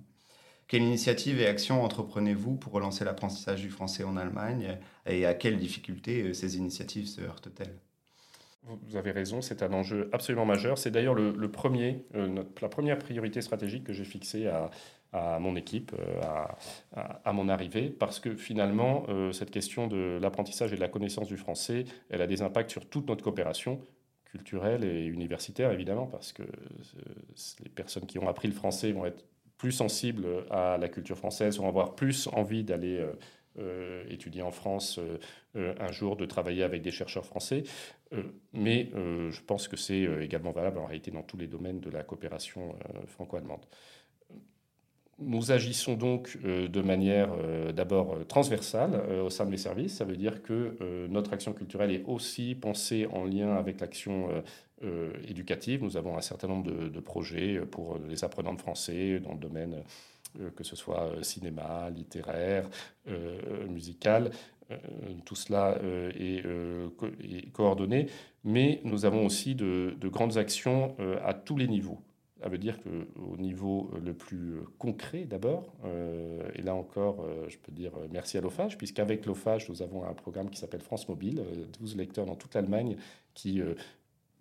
Quelle 0.67 0.83
initiative 0.83 1.39
et 1.39 1.47
action 1.47 1.83
entreprenez-vous 1.83 2.55
pour 2.55 2.73
relancer 2.73 3.05
l'apprentissage 3.05 3.61
du 3.61 3.69
français 3.69 4.03
en 4.03 4.17
Allemagne 4.17 4.77
et 5.05 5.25
à 5.25 5.33
quelles 5.33 5.57
difficultés 5.57 6.23
euh, 6.23 6.33
ces 6.33 6.57
initiatives 6.57 7.07
se 7.07 7.21
heurtent-elles? 7.21 7.79
Vous 8.63 8.97
avez 8.97 9.11
raison, 9.11 9.41
c'est 9.41 9.63
un 9.63 9.71
enjeu 9.71 10.09
absolument 10.11 10.45
majeur. 10.45 10.77
C'est 10.77 10.91
d'ailleurs 10.91 11.13
le, 11.13 11.49
premier, 11.49 12.05
euh, 12.15 12.43
la 12.61 12.67
première 12.67 12.99
priorité 12.99 13.41
stratégique 13.41 13.85
que 13.85 13.93
j'ai 13.93 14.03
fixée 14.03 14.47
à, 14.47 14.69
à 15.13 15.39
mon 15.39 15.55
équipe 15.55 15.93
euh, 15.97 16.21
à, 16.95 17.33
mon 17.33 17.49
arrivée, 17.49 17.89
parce 17.89 18.19
que 18.19 18.35
finalement, 18.35 19.05
euh, 19.09 19.31
cette 19.31 19.51
question 19.51 19.87
de 19.87 20.19
l'apprentissage 20.21 20.73
et 20.73 20.75
de 20.75 20.81
la 20.81 20.89
connaissance 20.89 21.27
du 21.27 21.37
français, 21.37 21.85
elle 22.09 22.21
a 22.21 22.27
des 22.27 22.41
impacts 22.41 22.71
sur 22.71 22.87
toute 22.87 23.07
notre 23.07 23.23
coopération 23.23 23.79
culturelle 24.25 24.83
et 24.83 25.05
universitaire, 25.05 25.71
évidemment, 25.71 26.05
parce 26.05 26.33
que 26.33 26.43
les 27.63 27.69
personnes 27.69 28.05
qui 28.05 28.19
ont 28.19 28.27
appris 28.27 28.49
le 28.49 28.53
français 28.53 28.91
vont 28.91 29.05
être 29.05 29.23
plus 29.57 29.71
sensibles 29.71 30.27
à 30.51 30.77
la 30.77 30.89
culture 30.89 31.17
française, 31.17 31.57
vont 31.57 31.67
avoir 31.67 31.95
plus 31.95 32.27
envie 32.33 32.63
d'aller 32.63 33.03
étudier 34.09 34.41
en 34.43 34.51
France 34.51 34.99
un 35.55 35.91
jour, 35.91 36.17
de 36.17 36.25
travailler 36.25 36.61
avec 36.61 36.81
des 36.81 36.91
chercheurs 36.91 37.25
français. 37.25 37.63
mais 38.53 38.91
je 38.93 39.41
pense 39.41 39.69
que 39.69 39.77
c'est 39.77 40.03
également 40.21 40.51
valable 40.51 40.77
en 40.77 40.85
réalité 40.85 41.09
dans 41.09 41.23
tous 41.23 41.37
les 41.37 41.47
domaines 41.47 41.79
de 41.79 41.89
la 41.89 42.03
coopération 42.03 42.75
franco-allemande. 43.07 43.65
Nous 45.19 45.51
agissons 45.51 45.95
donc 45.95 46.37
euh, 46.45 46.67
de 46.67 46.81
manière 46.81 47.29
euh, 47.33 47.71
d'abord 47.71 48.13
euh, 48.13 48.23
transversale 48.23 49.01
au 49.23 49.31
sein 49.31 49.45
de 49.45 49.49
mes 49.49 49.57
services. 49.57 49.95
Ça 49.95 50.05
veut 50.05 50.15
dire 50.15 50.43
que 50.43 50.77
notre 51.09 51.33
action 51.33 51.53
culturelle 51.53 51.91
est 51.91 52.03
aussi 52.05 52.53
pensée 52.53 53.07
en 53.11 53.25
lien 53.25 53.55
avec 53.55 53.79
l'action 53.79 54.29
éducative. 55.27 55.83
Nous 55.83 55.97
avons 55.97 56.17
un 56.17 56.21
certain 56.21 56.47
nombre 56.47 56.71
de, 56.71 56.99
projets 56.99 57.59
pour 57.71 57.97
les 58.07 58.23
apprenants 58.23 58.53
de 58.53 58.59
français 58.59 59.19
dans 59.19 59.33
le 59.33 59.39
domaine 59.39 59.83
que 60.55 60.63
ce 60.63 60.75
soit 60.75 61.11
cinéma, 61.23 61.89
littéraire, 61.89 62.69
musical. 63.67 64.31
tout 65.25 65.35
cela 65.35 65.79
est, 66.19 66.43
coordonné, 67.53 68.07
mais 68.43 68.81
nous 68.83 69.05
avons 69.05 69.25
aussi 69.25 69.55
de 69.55 70.07
grandes 70.07 70.37
actions 70.37 70.95
à 71.25 71.33
tous 71.33 71.57
les 71.57 71.67
niveaux. 71.67 72.01
Ça 72.41 72.49
veut 72.49 72.59
dire 72.59 72.77
qu'au 72.81 73.37
niveau 73.37 73.89
le 74.03 74.13
plus 74.13 74.57
concret 74.77 75.25
d'abord, 75.25 75.73
euh, 75.85 76.47
et 76.53 76.61
là 76.61 76.75
encore, 76.75 77.21
euh, 77.21 77.45
je 77.47 77.57
peux 77.57 77.71
dire 77.71 77.91
merci 78.11 78.37
à 78.37 78.41
l'OFAGE, 78.41 78.77
puisqu'avec 78.77 79.25
l'OFAGE, 79.25 79.69
nous 79.69 79.81
avons 79.81 80.03
un 80.03 80.13
programme 80.13 80.49
qui 80.49 80.59
s'appelle 80.59 80.81
France 80.81 81.09
Mobile, 81.09 81.41
12 81.79 81.93
euh, 81.93 81.97
lecteurs 81.97 82.25
dans 82.25 82.35
toute 82.35 82.53
l'Allemagne 82.53 82.95
qui 83.33 83.61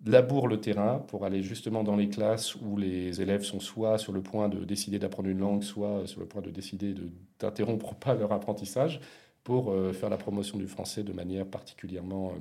labourent 0.05 0.47
le 0.47 0.61
terrain 0.61 0.99
pour 1.07 1.25
aller 1.25 1.41
justement 1.41 1.83
dans 1.83 1.95
les 1.95 2.07
classes 2.07 2.55
où 2.55 2.77
les 2.77 3.19
élèves 3.21 3.43
sont 3.43 3.59
soit 3.59 3.97
sur 3.97 4.13
le 4.13 4.21
point 4.21 4.47
de 4.47 4.63
décider 4.63 4.99
d'apprendre 4.99 5.29
une 5.29 5.39
langue, 5.39 5.63
soit 5.63 6.05
sur 6.05 6.19
le 6.19 6.27
point 6.27 6.41
de 6.41 6.51
décider 6.51 6.93
d'interrompre 7.39 7.95
pas 7.99 8.13
leur 8.13 8.31
apprentissage 8.31 8.99
pour 9.43 9.73
faire 9.93 10.09
la 10.09 10.17
promotion 10.17 10.57
du 10.57 10.67
français 10.67 11.03
de 11.03 11.13
manière 11.13 11.45
particulièrement 11.45 12.33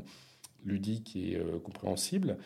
ludique 0.64 1.14
et 1.14 1.40
compréhensible. 1.62 2.36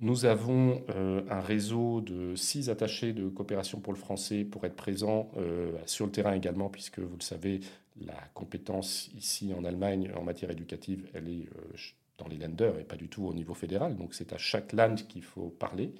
Nous 0.00 0.26
avons 0.26 0.84
euh, 0.90 1.22
un 1.28 1.40
réseau 1.40 2.00
de 2.00 2.36
six 2.36 2.70
attachés 2.70 3.12
de 3.12 3.28
coopération 3.28 3.80
pour 3.80 3.92
le 3.92 3.98
français 3.98 4.44
pour 4.44 4.64
être 4.64 4.76
présents 4.76 5.28
euh, 5.36 5.72
sur 5.86 6.06
le 6.06 6.12
terrain 6.12 6.34
également, 6.34 6.68
puisque 6.68 7.00
vous 7.00 7.16
le 7.16 7.22
savez, 7.22 7.60
la 8.00 8.14
compétence 8.32 9.10
ici 9.16 9.52
en 9.52 9.64
Allemagne 9.64 10.12
en 10.14 10.22
matière 10.22 10.52
éducative, 10.52 11.08
elle 11.14 11.28
est 11.28 11.48
euh, 11.48 11.76
dans 12.16 12.28
les 12.28 12.36
Länder 12.36 12.70
et 12.78 12.84
pas 12.84 12.94
du 12.94 13.08
tout 13.08 13.26
au 13.26 13.34
niveau 13.34 13.54
fédéral. 13.54 13.96
Donc 13.96 14.14
c'est 14.14 14.32
à 14.32 14.38
chaque 14.38 14.72
land 14.72 14.94
qu'il 15.08 15.24
faut 15.24 15.48
parler. 15.48 15.92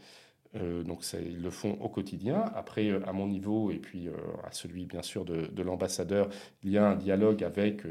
donc 0.55 1.05
ils 1.13 1.43
le 1.43 1.51
font 1.51 1.77
au 1.81 1.89
quotidien. 1.89 2.45
Après, 2.55 2.91
à 3.05 3.13
mon 3.13 3.27
niveau 3.27 3.71
et 3.71 3.79
puis 3.79 4.09
à 4.45 4.51
celui 4.51 4.87
bien 4.87 5.03
sûr 5.03 5.25
de, 5.25 5.47
de 5.47 5.63
l'ambassadeur, 5.63 6.29
il 6.65 6.71
y 6.71 6.79
a 6.79 6.89
un 6.89 6.97
dialogue 6.97 7.45
avec 7.45 7.83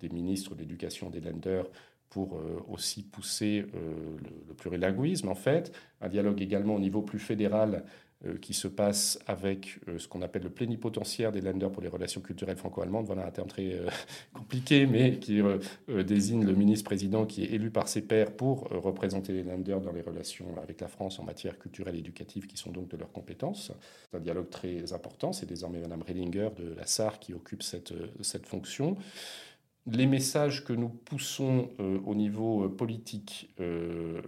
des 0.00 0.08
ministres 0.08 0.56
d'éducation 0.56 1.10
des 1.10 1.20
Länder 1.20 1.62
pour 2.10 2.36
euh, 2.36 2.62
aussi 2.68 3.02
pousser 3.02 3.66
euh, 3.74 4.16
le, 4.48 4.54
plurilinguisme, 4.54 5.28
en 5.28 5.34
fait. 5.34 5.72
Un 6.00 6.08
dialogue 6.08 6.40
également 6.40 6.74
au 6.74 6.78
niveau 6.78 7.02
plus 7.02 7.18
fédéral 7.18 7.84
euh, 8.24 8.38
qui 8.38 8.54
se 8.54 8.68
passe 8.68 9.18
avec 9.26 9.78
ce 9.98 10.08
qu'on 10.08 10.22
appelle 10.22 10.42
le 10.42 10.50
plénipotentiaire 10.50 11.32
des 11.32 11.40
Länder 11.40 11.68
pour 11.72 11.82
les 11.82 11.88
relations 11.88 12.20
culturelles 12.20 12.56
franco-allemandes. 12.56 13.06
Voilà 13.06 13.26
un 13.26 13.30
terme 13.30 13.48
très 13.48 13.80
compliqué, 14.32 14.86
mais 14.86 15.18
qui 15.18 15.42
désigne 15.88 16.44
le 16.44 16.54
ministre-président 16.54 17.26
qui 17.26 17.44
est 17.44 17.52
élu 17.52 17.70
par 17.70 17.88
ses 17.88 18.02
pairs 18.02 18.32
pour 18.32 18.68
représenter 18.70 19.32
les 19.32 19.42
Länder 19.42 19.78
dans 19.84 19.92
les 19.92 20.00
relations 20.00 20.46
avec 20.62 20.80
la 20.80 20.88
France 20.88 21.18
en 21.18 21.24
matière 21.24 21.58
culturelle 21.58 21.96
et 21.96 21.98
éducative, 21.98 22.46
qui 22.46 22.56
sont 22.56 22.70
donc 22.70 22.88
de 22.88 22.96
leurs 22.96 23.12
compétences. 23.12 23.72
C'est 24.10 24.16
un 24.16 24.20
dialogue 24.20 24.48
très 24.48 24.92
important. 24.94 25.32
C'est 25.32 25.46
désormais 25.46 25.80
Mme 25.80 26.02
Rellinger 26.02 26.48
de 26.56 26.72
la 26.74 26.86
SAR 26.86 27.18
qui 27.18 27.34
occupe 27.34 27.62
cette, 27.62 27.92
cette 28.22 28.46
fonction 28.46 28.96
les 29.86 30.06
messages 30.06 30.64
que 30.64 30.72
nous 30.72 30.88
poussons 30.88 31.70
euh, 31.78 31.98
au 32.04 32.14
niveau 32.14 32.64
euh, 32.64 32.68
politique, 32.68 33.50
euh, 33.60 34.20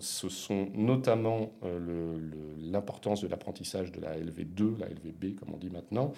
ce 0.00 0.28
sont 0.28 0.68
notamment 0.74 1.52
l'importance 2.58 3.22
de 3.22 3.28
l'apprentissage 3.28 3.92
de 3.92 4.00
la 4.00 4.18
LV2, 4.18 4.78
la 4.78 4.88
LVB 4.88 5.36
comme 5.38 5.54
on 5.54 5.58
dit 5.58 5.70
maintenant. 5.70 6.12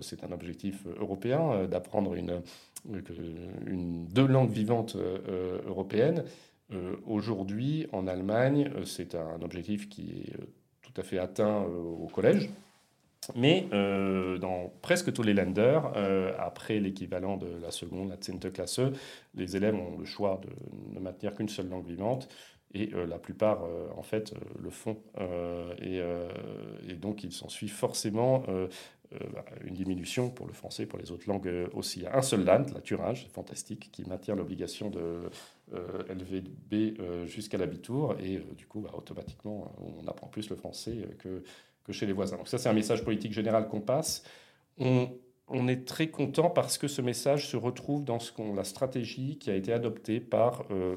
C'est 0.00 0.24
un 0.24 0.32
objectif 0.32 0.86
européen 0.98 1.66
d'apprendre 1.66 2.14
une, 2.14 2.42
deux 4.06 4.26
langues 4.26 4.50
vivantes 4.50 4.96
européennes. 5.66 6.24
Aujourd'hui, 7.06 7.86
en 7.92 8.06
Allemagne, 8.06 8.70
c'est 8.84 9.14
un 9.14 9.40
objectif 9.42 9.88
qui 9.88 10.10
est 10.10 10.36
tout 10.82 10.92
à 10.96 11.02
fait 11.02 11.18
atteint 11.18 11.62
au 11.62 12.08
collège. 12.08 12.50
Mais 13.36 13.68
euh, 13.72 14.38
dans 14.38 14.72
presque 14.82 15.12
tous 15.12 15.22
les 15.22 15.34
lenders, 15.34 15.92
euh, 15.96 16.32
après 16.38 16.80
l'équivalent 16.80 17.36
de 17.36 17.48
la 17.60 17.70
seconde, 17.70 18.08
la 18.08 18.16
Zehnte 18.20 18.52
Klasse, 18.52 18.80
les 19.34 19.56
élèves 19.56 19.74
ont 19.74 19.98
le 19.98 20.04
choix 20.06 20.40
de 20.42 20.94
ne 20.94 21.00
maintenir 21.00 21.34
qu'une 21.34 21.48
seule 21.48 21.68
langue 21.68 21.86
vivante. 21.86 22.28
Et 22.72 22.90
euh, 22.94 23.04
la 23.04 23.18
plupart, 23.18 23.64
en 23.96 24.02
fait, 24.02 24.32
le 24.58 24.70
font. 24.70 24.96
Et, 25.82 26.00
et, 26.88 26.94
donc, 26.94 27.24
il 27.24 27.32
s'ensuit 27.32 27.68
forcément 27.68 28.44
une 29.64 29.74
diminution 29.74 30.30
pour 30.30 30.46
le 30.46 30.52
français, 30.52 30.86
pour 30.86 30.98
les 30.98 31.10
autres 31.10 31.28
langues 31.28 31.50
aussi. 31.74 31.98
Il 31.98 32.02
y 32.04 32.06
a 32.06 32.16
un 32.16 32.22
seul 32.22 32.44
land, 32.44 32.64
la 32.72 32.80
Thuringe, 32.80 33.26
fantastique, 33.32 33.90
qui 33.90 34.08
maintient 34.08 34.36
l'obligation 34.36 34.88
de 34.88 35.30
LVB 35.72 37.26
jusqu'à 37.26 37.58
l'habitour. 37.58 38.14
Et 38.20 38.38
du 38.56 38.66
coup, 38.66 38.80
bah, 38.80 38.90
automatiquement, 38.94 39.72
on 39.80 40.06
apprend 40.06 40.28
plus 40.28 40.48
le 40.48 40.54
français 40.54 41.08
que 41.18 41.42
que 41.84 41.92
chez 41.92 42.06
les 42.06 42.12
voisins. 42.12 42.36
Donc 42.36 42.48
ça, 42.48 42.58
c'est 42.58 42.68
un 42.68 42.74
message 42.74 43.04
politique 43.04 43.32
général 43.32 43.68
qu'on 43.68 43.80
passe. 43.80 44.24
On, 44.78 45.68
est 45.68 45.84
très 45.86 46.08
content 46.08 46.48
parce 46.48 46.78
que 46.78 46.88
ce 46.88 47.02
message 47.02 47.48
se 47.48 47.56
retrouve 47.56 48.04
dans 48.04 48.18
la 48.54 48.64
stratégie 48.64 49.36
qui 49.36 49.50
a 49.50 49.54
été 49.54 49.72
adoptée 49.72 50.20
par 50.20 50.64
euh, 50.70 50.96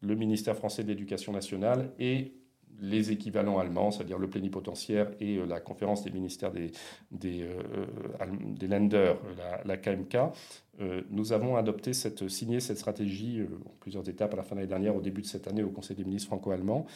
le 0.00 0.14
ministère 0.14 0.56
français 0.56 0.84
de 0.84 0.88
l'Éducation 0.88 1.32
nationale 1.32 1.90
et 1.98 2.32
les 2.80 3.12
équivalents 3.12 3.58
allemands, 3.58 3.90
c'est-à-dire 3.90 4.18
le 4.18 4.28
plénipotentiaire 4.28 5.10
et 5.20 5.36
euh, 5.36 5.46
la 5.46 5.60
conférence 5.60 6.02
des 6.02 6.10
ministères 6.10 6.50
des, 6.50 6.70
des, 7.10 7.42
euh, 7.42 8.66
Länder, 8.66 9.14
la, 9.64 9.76
KMK, 9.76 10.16
nous 11.10 11.32
avons 11.32 11.56
adopté 11.56 11.92
cette, 11.92 12.28
signé 12.28 12.60
cette 12.60 12.78
stratégie 12.78 13.42
en 13.42 13.74
plusieurs 13.80 14.08
étapes 14.08 14.34
à 14.34 14.36
la 14.36 14.42
fin 14.42 14.54
de 14.54 14.60
l'année 14.60 14.68
dernière, 14.68 14.96
au 14.96 15.00
début 15.00 15.20
de 15.20 15.26
cette 15.26 15.46
année, 15.46 15.62
au 15.62 15.70
Conseil 15.70 15.96
des 15.96 16.04
ministres 16.04 16.28
franco-allemands. 16.28 16.86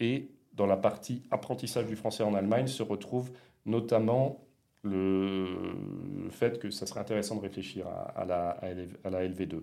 et 0.00 0.28
dans 0.56 0.66
la 0.66 0.76
partie 0.76 1.22
apprentissage 1.30 1.86
du 1.86 1.96
français 1.96 2.22
en 2.22 2.34
Allemagne 2.34 2.66
se 2.66 2.82
retrouve 2.82 3.30
notamment 3.66 4.46
le, 4.82 6.28
fait 6.30 6.58
que 6.58 6.70
ça 6.70 6.86
serait 6.86 7.00
intéressant 7.00 7.36
de 7.36 7.40
réfléchir 7.40 7.86
à, 7.88 8.24
la, 8.24 8.50
à 9.04 9.10
la, 9.10 9.28
LV2. 9.28 9.54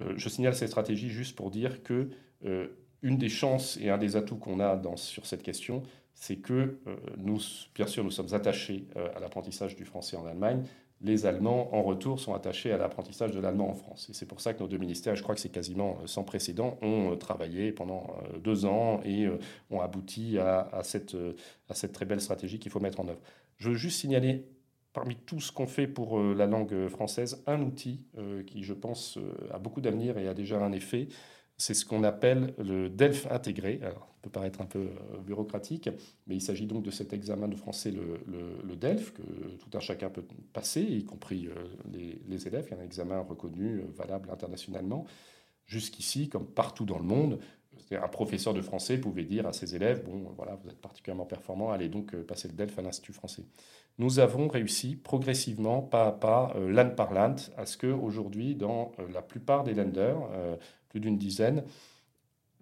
Euh, 0.00 0.12
je 0.16 0.28
signale 0.28 0.54
cette 0.54 0.68
stratégie 0.68 1.08
juste 1.08 1.36
pour 1.36 1.50
dire 1.50 1.82
que 1.82 2.10
euh, 2.44 2.68
une 3.02 3.16
des 3.16 3.28
chances 3.28 3.78
et 3.80 3.90
un 3.90 3.98
des 3.98 4.16
atouts 4.16 4.36
qu'on 4.36 4.60
a 4.60 4.76
dans, 4.76 4.96
sur 4.96 5.26
cette 5.26 5.42
question, 5.42 5.82
c'est 6.14 6.36
que 6.36 6.78
euh, 6.86 6.96
nous, 7.18 7.38
bien 7.74 7.86
sûr, 7.86 8.02
nous 8.02 8.10
sommes 8.10 8.32
attachés 8.34 8.86
à 9.14 9.20
l'apprentissage 9.20 9.76
du 9.76 9.84
français 9.84 10.16
en 10.16 10.26
Allemagne, 10.26 10.64
les 11.04 11.26
Allemands, 11.26 11.68
en 11.74 11.82
retour, 11.82 12.18
sont 12.18 12.34
attachés 12.34 12.72
à 12.72 12.78
l'apprentissage 12.78 13.32
de 13.32 13.40
l'allemand 13.40 13.68
en 13.68 13.74
France. 13.74 14.08
Et 14.08 14.14
c'est 14.14 14.26
pour 14.26 14.40
ça 14.40 14.54
que 14.54 14.60
nos 14.60 14.68
deux 14.68 14.78
ministères, 14.78 15.14
je 15.14 15.22
crois 15.22 15.34
que 15.34 15.40
c'est 15.40 15.52
quasiment 15.52 15.98
euh, 16.02 16.06
sans 16.06 16.24
précédent, 16.24 16.78
ont 16.80 17.12
euh, 17.12 17.16
travaillé 17.16 17.72
pendant 17.72 18.16
euh, 18.32 18.38
deux 18.38 18.64
ans 18.64 19.00
et 19.04 19.28
ont 19.70 19.80
abouti 19.80 20.38
à, 20.38 20.80
cette, 20.82 21.16
à 21.68 21.74
cette 21.74 21.92
très 21.92 22.06
belle 22.06 22.20
stratégie 22.20 22.58
qu'il 22.58 22.72
faut 22.72 22.80
mettre 22.80 23.00
en 23.00 23.08
œuvre. 23.08 23.20
Je 23.58 23.68
veux 23.70 23.76
juste 23.76 24.00
signaler 24.00 24.46
parmi 24.94 25.16
tout 25.16 25.40
ce 25.40 25.52
qu'on 25.52 25.66
fait 25.66 25.86
pour 25.86 26.20
la 26.20 26.46
langue 26.46 26.88
française, 26.88 27.42
un 27.46 27.60
outil 27.60 28.06
qui, 28.46 28.62
je 28.62 28.72
pense, 28.72 29.18
a 29.52 29.58
beaucoup 29.58 29.80
d'avenir 29.80 30.18
et 30.18 30.28
a 30.28 30.34
déjà 30.34 30.58
un 30.58 30.72
effet, 30.72 31.08
c'est 31.56 31.74
ce 31.74 31.84
qu'on 31.84 32.02
appelle 32.02 32.54
le 32.58 32.88
DELF 32.90 33.26
intégré. 33.30 33.78
Ça 33.82 33.90
peut 34.22 34.30
paraître 34.30 34.60
un 34.60 34.66
peu 34.66 34.80
euh, 34.80 35.18
bureaucratique, 35.18 35.88
mais 36.26 36.34
il 36.34 36.40
s'agit 36.40 36.66
donc 36.66 36.82
de 36.82 36.90
cet 36.90 37.12
examen 37.12 37.48
de 37.48 37.54
français, 37.54 37.92
le, 37.92 38.76
DELF, 38.76 39.12
que 39.12 39.22
tout 39.22 39.76
un 39.76 39.80
chacun 39.80 40.10
peut 40.10 40.24
passer, 40.52 40.82
y 40.82 41.04
compris 41.04 41.46
euh, 41.46 41.54
les, 41.92 42.20
les 42.26 42.48
élèves. 42.48 42.66
Il 42.68 42.76
y 42.76 42.78
a 42.78 42.82
un 42.82 42.84
examen 42.84 43.20
reconnu, 43.20 43.78
euh, 43.78 43.84
valable 43.96 44.30
internationalement. 44.30 45.06
Jusqu'ici, 45.66 46.28
comme 46.28 46.46
partout 46.46 46.84
dans 46.84 46.98
le 46.98 47.04
monde, 47.04 47.38
un 47.90 48.08
professeur 48.08 48.52
de 48.54 48.60
français 48.60 48.98
pouvait 48.98 49.24
dire 49.24 49.46
à 49.46 49.52
ses 49.52 49.74
élèves 49.74 50.04
Bon, 50.04 50.32
voilà, 50.36 50.56
vous 50.56 50.68
êtes 50.68 50.80
particulièrement 50.80 51.26
performant, 51.26 51.70
allez 51.70 51.88
donc 51.88 52.14
passer 52.22 52.48
le 52.48 52.54
DELF 52.54 52.78
à 52.78 52.82
l'Institut 52.82 53.12
français. 53.12 53.44
Nous 53.98 54.18
avons 54.18 54.48
réussi 54.48 54.96
progressivement, 54.96 55.80
pas 55.80 56.08
à 56.08 56.12
pas, 56.12 56.54
land 56.58 56.90
par 56.90 57.12
land, 57.12 57.36
à 57.56 57.64
ce 57.64 57.78
qu'aujourd'hui, 57.78 58.56
dans 58.56 58.92
la 59.12 59.22
plupart 59.22 59.62
des 59.62 59.74
lenders, 59.74 60.18
plus 60.88 60.98
d'une 60.98 61.16
dizaine, 61.16 61.62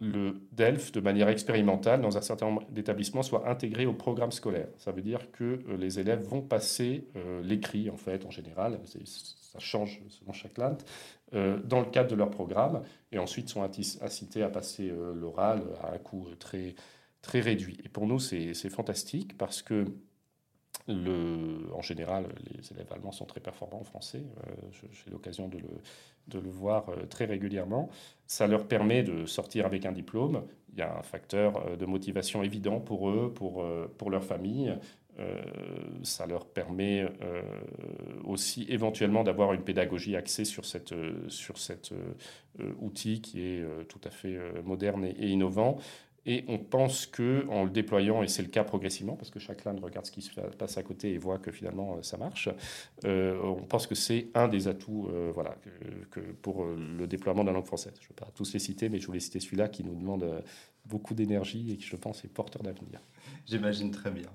le 0.03 0.43
DELF, 0.51 0.91
de 0.91 1.01
manière 1.01 1.29
expérimentale, 1.29 2.01
dans 2.01 2.19
un 2.19 2.21
certain 2.23 2.47
nombre 2.47 2.65
d'établissements, 2.71 3.23
soit 3.23 3.49
intégré 3.49 3.87
au 3.87 3.93
programme 3.93 4.33
scolaire. 4.33 4.67
Ça 4.77 4.91
veut 4.91 5.01
dire 5.01 5.31
que 5.31 5.61
euh, 5.69 5.77
les 5.77 6.01
élèves 6.01 6.23
vont 6.25 6.43
passer 6.43 7.07
euh, 7.15 7.41
l'écrit, 7.43 7.89
en 7.89 7.97
fait, 7.97 8.27
en 8.27 8.31
général, 8.31 8.81
ça 9.05 9.59
change 9.61 10.01
selon 10.09 10.33
chaque 10.33 10.59
land, 10.59 10.77
euh, 11.35 11.61
dans 11.63 11.79
le 11.79 11.87
cadre 11.87 12.11
de 12.11 12.17
leur 12.17 12.31
programme, 12.31 12.83
et 13.13 13.19
ensuite 13.19 13.49
sont 13.49 13.63
incités 13.63 14.43
à 14.43 14.49
passer 14.49 14.93
l'oral 15.15 15.63
à 15.83 15.95
un 15.95 15.99
coût 15.99 16.27
très, 16.39 16.75
très 17.21 17.41
réduit. 17.41 17.79
Et 17.85 17.89
pour 17.89 18.07
nous, 18.07 18.19
c'est 18.19 18.55
fantastique 18.71 19.39
parce 19.39 19.63
que 19.63 19.85
en 20.89 21.83
général, 21.83 22.27
les 22.51 22.73
élèves 22.73 22.93
allemands 22.93 23.13
sont 23.13 23.25
très 23.25 23.41
performants 23.41 23.81
en 23.81 23.85
français. 23.85 24.23
J'ai 24.73 25.11
l'occasion 25.11 25.49
de 25.49 25.59
le, 26.39 26.51
voir 26.51 26.87
très 27.09 27.25
régulièrement. 27.25 27.89
Ça 28.27 28.47
leur 28.47 28.67
permet 28.67 29.03
de 29.03 29.27
sortir 29.27 29.67
avec 29.67 29.87
un 29.87 29.93
diplôme. 29.93 30.43
Il 30.73 30.79
y 30.79 30.83
a 30.83 30.99
un 30.99 31.03
facteur 31.03 31.77
de 31.77 31.87
motivation 31.87 32.43
évident 32.43 32.81
pour 32.81 33.11
eux, 33.11 33.33
pour, 33.33 34.11
leur 34.11 34.25
famille. 34.25 34.75
Euh, 35.21 35.43
ça 36.03 36.27
leur 36.27 36.47
permet 36.47 37.07
euh, 37.23 37.43
aussi 38.25 38.65
éventuellement 38.71 39.25
d'avoir 39.25 39.53
une 39.53 39.61
pédagogie 39.63 40.17
axée 40.17 40.47
sur, 40.47 40.65
cet 40.65 40.93
euh, 40.93 41.13
outil 42.81 43.21
qui 43.21 43.43
est 43.43 43.65
tout 43.89 44.01
à 44.05 44.11
fait 44.11 44.39
moderne 44.65 45.05
et, 45.05 45.29
innovant. 45.29 45.77
Et 46.25 46.45
on 46.49 46.59
pense 46.59 47.07
que 47.07 47.47
en 47.49 47.65
le 47.65 47.71
déployant, 47.71 48.23
et 48.23 48.29
c'est 48.29 48.43
le 48.43 48.49
cas 48.49 48.65
progressivement, 48.65 49.17
parce 49.17 49.31
que 49.31 49.41
chacun 49.41 49.75
regarde 49.83 50.07
ce 50.07 50.13
qui 50.13 50.23
se 50.23 50.31
passe 50.41 50.79
à 50.79 50.83
côté 50.83 51.13
et 51.13 51.19
voit 51.19 51.39
que 51.39 51.51
finalement 51.51 52.01
ça 52.03 52.17
marche, 52.17 52.49
on 53.05 53.65
pense 53.69 53.89
que 53.89 53.95
c'est 53.97 54.29
un 54.35 54.47
des 54.47 54.69
atouts 54.69 55.11
voilà, 55.35 55.57
que, 56.11 56.21
pour 56.21 56.65
le 56.65 57.07
déploiement 57.09 57.43
de 57.43 57.49
la 57.49 57.55
langue 57.55 57.67
française. 57.67 57.95
Je 58.01 58.05
ne 58.05 58.09
vais 58.11 58.15
pas 58.15 58.29
tous 58.35 58.53
les 58.53 58.61
citer, 58.61 58.89
mais 58.89 59.01
je 59.01 59.07
voulais 59.07 59.21
citer 59.21 59.41
celui-là 59.41 59.69
qui 59.69 59.83
nous 59.83 59.97
demande 59.97 60.25
beaucoup 60.87 61.15
d'énergie 61.15 61.73
et 61.73 61.77
qui, 61.77 61.87
je 61.87 61.97
pense, 61.97 62.25
est 62.25 62.29
porteur 62.29 62.63
d'avenir. 62.63 63.01
J'imagine 63.47 63.91
très 63.91 64.11
bien. 64.11 64.29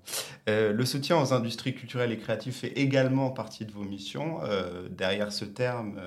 Euh, 0.50 0.74
le 0.74 0.86
soutien 0.86 1.22
aux 1.22 1.34
industries 1.34 1.74
culturelles 1.74 2.12
et 2.12 2.18
créatives 2.18 2.54
fait 2.54 2.78
également 2.78 3.32
partie 3.32 3.66
de 3.66 3.72
vos 3.72 3.84
missions. 3.84 4.40
Euh, 4.44 4.88
derrière 4.90 5.32
ce 5.32 5.46
terme, 5.46 6.00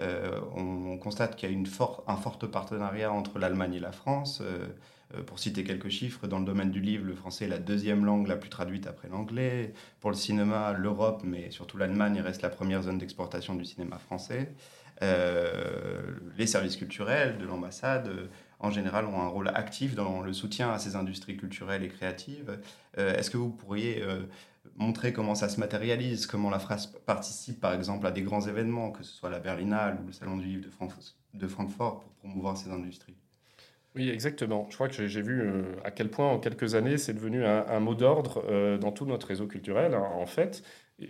euh, 0.00 0.40
on, 0.56 0.98
constate 0.98 1.36
qu'il 1.36 1.50
y 1.50 1.54
a 1.54 1.58
un 1.58 2.16
fort 2.16 2.38
partenariat 2.50 3.12
entre 3.12 3.38
l'Allemagne 3.38 3.74
et 3.74 3.80
la 3.80 3.92
France. 3.92 4.42
Pour 5.26 5.38
citer 5.38 5.64
quelques 5.64 5.88
chiffres, 5.88 6.26
dans 6.26 6.38
le 6.38 6.44
domaine 6.44 6.70
du 6.70 6.80
livre, 6.80 7.04
le 7.04 7.14
français 7.14 7.44
est 7.44 7.48
la 7.48 7.58
deuxième 7.58 8.04
langue 8.04 8.26
la 8.26 8.36
plus 8.36 8.50
traduite 8.50 8.86
après 8.86 9.08
l'anglais. 9.08 9.72
Pour 10.00 10.10
le 10.10 10.16
cinéma, 10.16 10.72
l'Europe, 10.72 11.22
mais 11.24 11.50
surtout 11.50 11.76
l'Allemagne, 11.76 12.20
reste 12.20 12.42
la 12.42 12.50
première 12.50 12.82
zone 12.82 12.98
d'exportation 12.98 13.54
du 13.54 13.64
cinéma 13.64 13.98
français. 13.98 14.54
les 15.00 16.46
services 16.46 16.76
culturels 16.76 17.38
de 17.38 17.44
l'ambassade 17.44 18.10
en 18.62 18.70
général, 18.70 19.06
ont 19.06 19.20
un 19.20 19.26
rôle 19.26 19.48
actif 19.48 19.94
dans 19.94 20.22
le 20.22 20.32
soutien 20.32 20.70
à 20.70 20.78
ces 20.78 20.96
industries 20.96 21.36
culturelles 21.36 21.82
et 21.82 21.88
créatives. 21.88 22.58
Euh, 22.96 23.14
est-ce 23.16 23.30
que 23.30 23.36
vous 23.36 23.50
pourriez 23.50 24.02
euh, 24.02 24.22
montrer 24.76 25.12
comment 25.12 25.34
ça 25.34 25.48
se 25.48 25.58
matérialise, 25.58 26.26
comment 26.26 26.48
la 26.48 26.60
phrase 26.60 26.86
participe 26.86 27.60
par 27.60 27.74
exemple 27.74 28.06
à 28.06 28.12
des 28.12 28.22
grands 28.22 28.46
événements, 28.46 28.92
que 28.92 29.02
ce 29.02 29.12
soit 29.12 29.30
la 29.30 29.40
Berlinale 29.40 29.98
ou 30.00 30.06
le 30.06 30.12
Salon 30.12 30.36
du 30.36 30.46
Livre 30.46 30.64
de, 31.34 31.48
Francfort, 31.48 32.00
pour 32.00 32.12
promouvoir 32.12 32.56
ces 32.56 32.70
industries? 32.70 33.16
Oui, 33.94 34.08
exactement. 34.08 34.66
Je 34.70 34.74
crois 34.74 34.88
que 34.88 35.06
j'ai 35.06 35.22
vu 35.22 35.42
euh, 35.42 35.62
à 35.84 35.90
quel 35.90 36.10
point 36.10 36.28
en 36.30 36.38
quelques 36.38 36.74
années 36.74 36.96
c'est 36.96 37.12
devenu 37.12 37.44
un, 37.44 37.80
mot 37.80 37.94
d'ordre 37.94 38.78
dans 38.78 38.92
tout 38.92 39.06
notre 39.06 39.26
réseau 39.26 39.46
culturel, 39.46 39.94
hein, 39.94 40.08
en 40.14 40.26
fait 40.26 40.62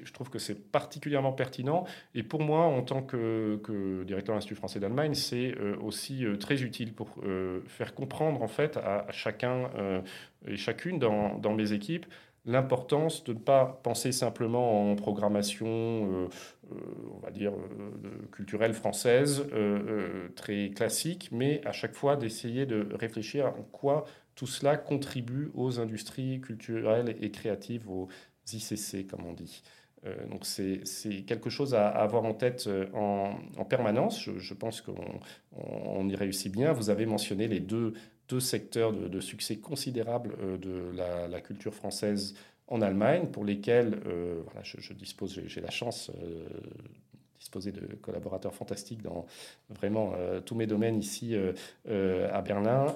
je 0.03 0.13
trouve 0.13 0.31
que 0.31 0.39
c'est 0.39 0.71
particulièrement 0.71 1.33
pertinent. 1.33 1.85
Et 2.15 2.23
pour 2.23 2.41
moi, 2.41 2.65
en 2.65 2.83
tant 2.83 3.03
que, 3.03 4.05
directeur 4.05 4.35
de 4.35 4.39
l'Institut 4.39 4.55
français 4.55 4.81
d'Allemagne, 4.81 5.15
c'est 5.15 5.55
euh, 5.59 5.77
aussi 5.83 6.25
euh, 6.25 6.37
très 6.37 6.63
utile 6.63 6.95
pour 6.95 7.09
euh, 7.25 7.61
faire 7.67 7.95
comprendre 7.95 8.43
en 8.43 8.49
fait 8.49 8.77
à, 8.77 9.07
chacun 9.11 9.71
et 10.47 10.57
chacune 10.57 10.99
dans, 10.99 11.55
mes 11.55 11.73
équipes 11.73 12.07
l'importance 12.45 13.25
de 13.25 13.33
ne 13.33 13.39
pas 13.39 13.81
penser 13.83 14.13
simplement 14.13 14.91
en 14.91 14.97
programmation, 14.97 16.29
on 16.71 17.19
va 17.23 17.31
dire, 17.31 17.53
culturelle 18.33 18.75
française, 18.75 19.47
très 20.35 20.71
classique, 20.71 21.29
mais 21.33 21.65
à 21.65 21.73
chaque 21.73 21.95
fois 21.95 22.17
d'essayer 22.17 22.67
de 22.67 22.89
réfléchir 22.95 23.47
à 23.47 23.53
quoi 23.71 24.05
tout 24.35 24.47
cela 24.47 24.77
contribue 24.77 25.51
aux 25.55 25.79
industries 25.79 26.41
culturelles 26.41 27.17
et 27.21 27.31
créatives, 27.31 27.89
aux 27.89 28.09
ICC, 28.53 29.07
comme 29.07 29.27
on 29.27 29.35
dit. 29.35 29.63
Euh, 30.05 30.27
donc 30.27 30.45
c'est 30.45 31.23
quelque 31.27 31.51
chose 31.51 31.75
à, 31.75 31.89
avoir 31.89 32.25
en 32.25 32.35
tête 32.35 32.67
euh, 32.67 32.87
en, 32.93 33.65
permanence. 33.65 34.29
Je, 34.37 34.55
pense 34.55 34.81
qu'on 34.81 36.09
y 36.09 36.17
réussit 36.17 36.53
bien. 36.53 36.73
Vous 36.73 36.91
avez 36.91 37.07
mentionné 37.07 37.49
les 37.49 37.61
deux, 37.61 37.95
deux 38.29 38.41
secteurs 38.41 38.93
de, 38.93 39.21
succès 39.21 39.57
considérables 39.57 40.35
euh, 40.41 40.57
de 40.59 41.29
la, 41.29 41.41
culture 41.41 41.75
française 41.75 42.35
en 42.69 42.81
Allemagne, 42.81 43.27
pour 43.27 43.45
lesquels 43.45 44.01
voilà, 44.45 44.63
je, 44.63 44.93
dispose, 44.95 45.41
j'ai 45.47 45.61
la 45.61 45.71
chance 45.71 46.11
disposer 47.43 47.73
de 47.73 47.97
collaborateurs 47.97 48.55
fantastiques 48.55 49.03
dans 49.03 49.27
vraiment 49.69 50.13
euh, 50.17 50.41
tous 50.41 50.55
mes 50.55 50.69
domaines 50.69 50.99
ici 50.99 51.35
euh, 51.35 51.53
euh, 51.89 52.31
à 52.33 52.41
Berlin. 52.41 52.95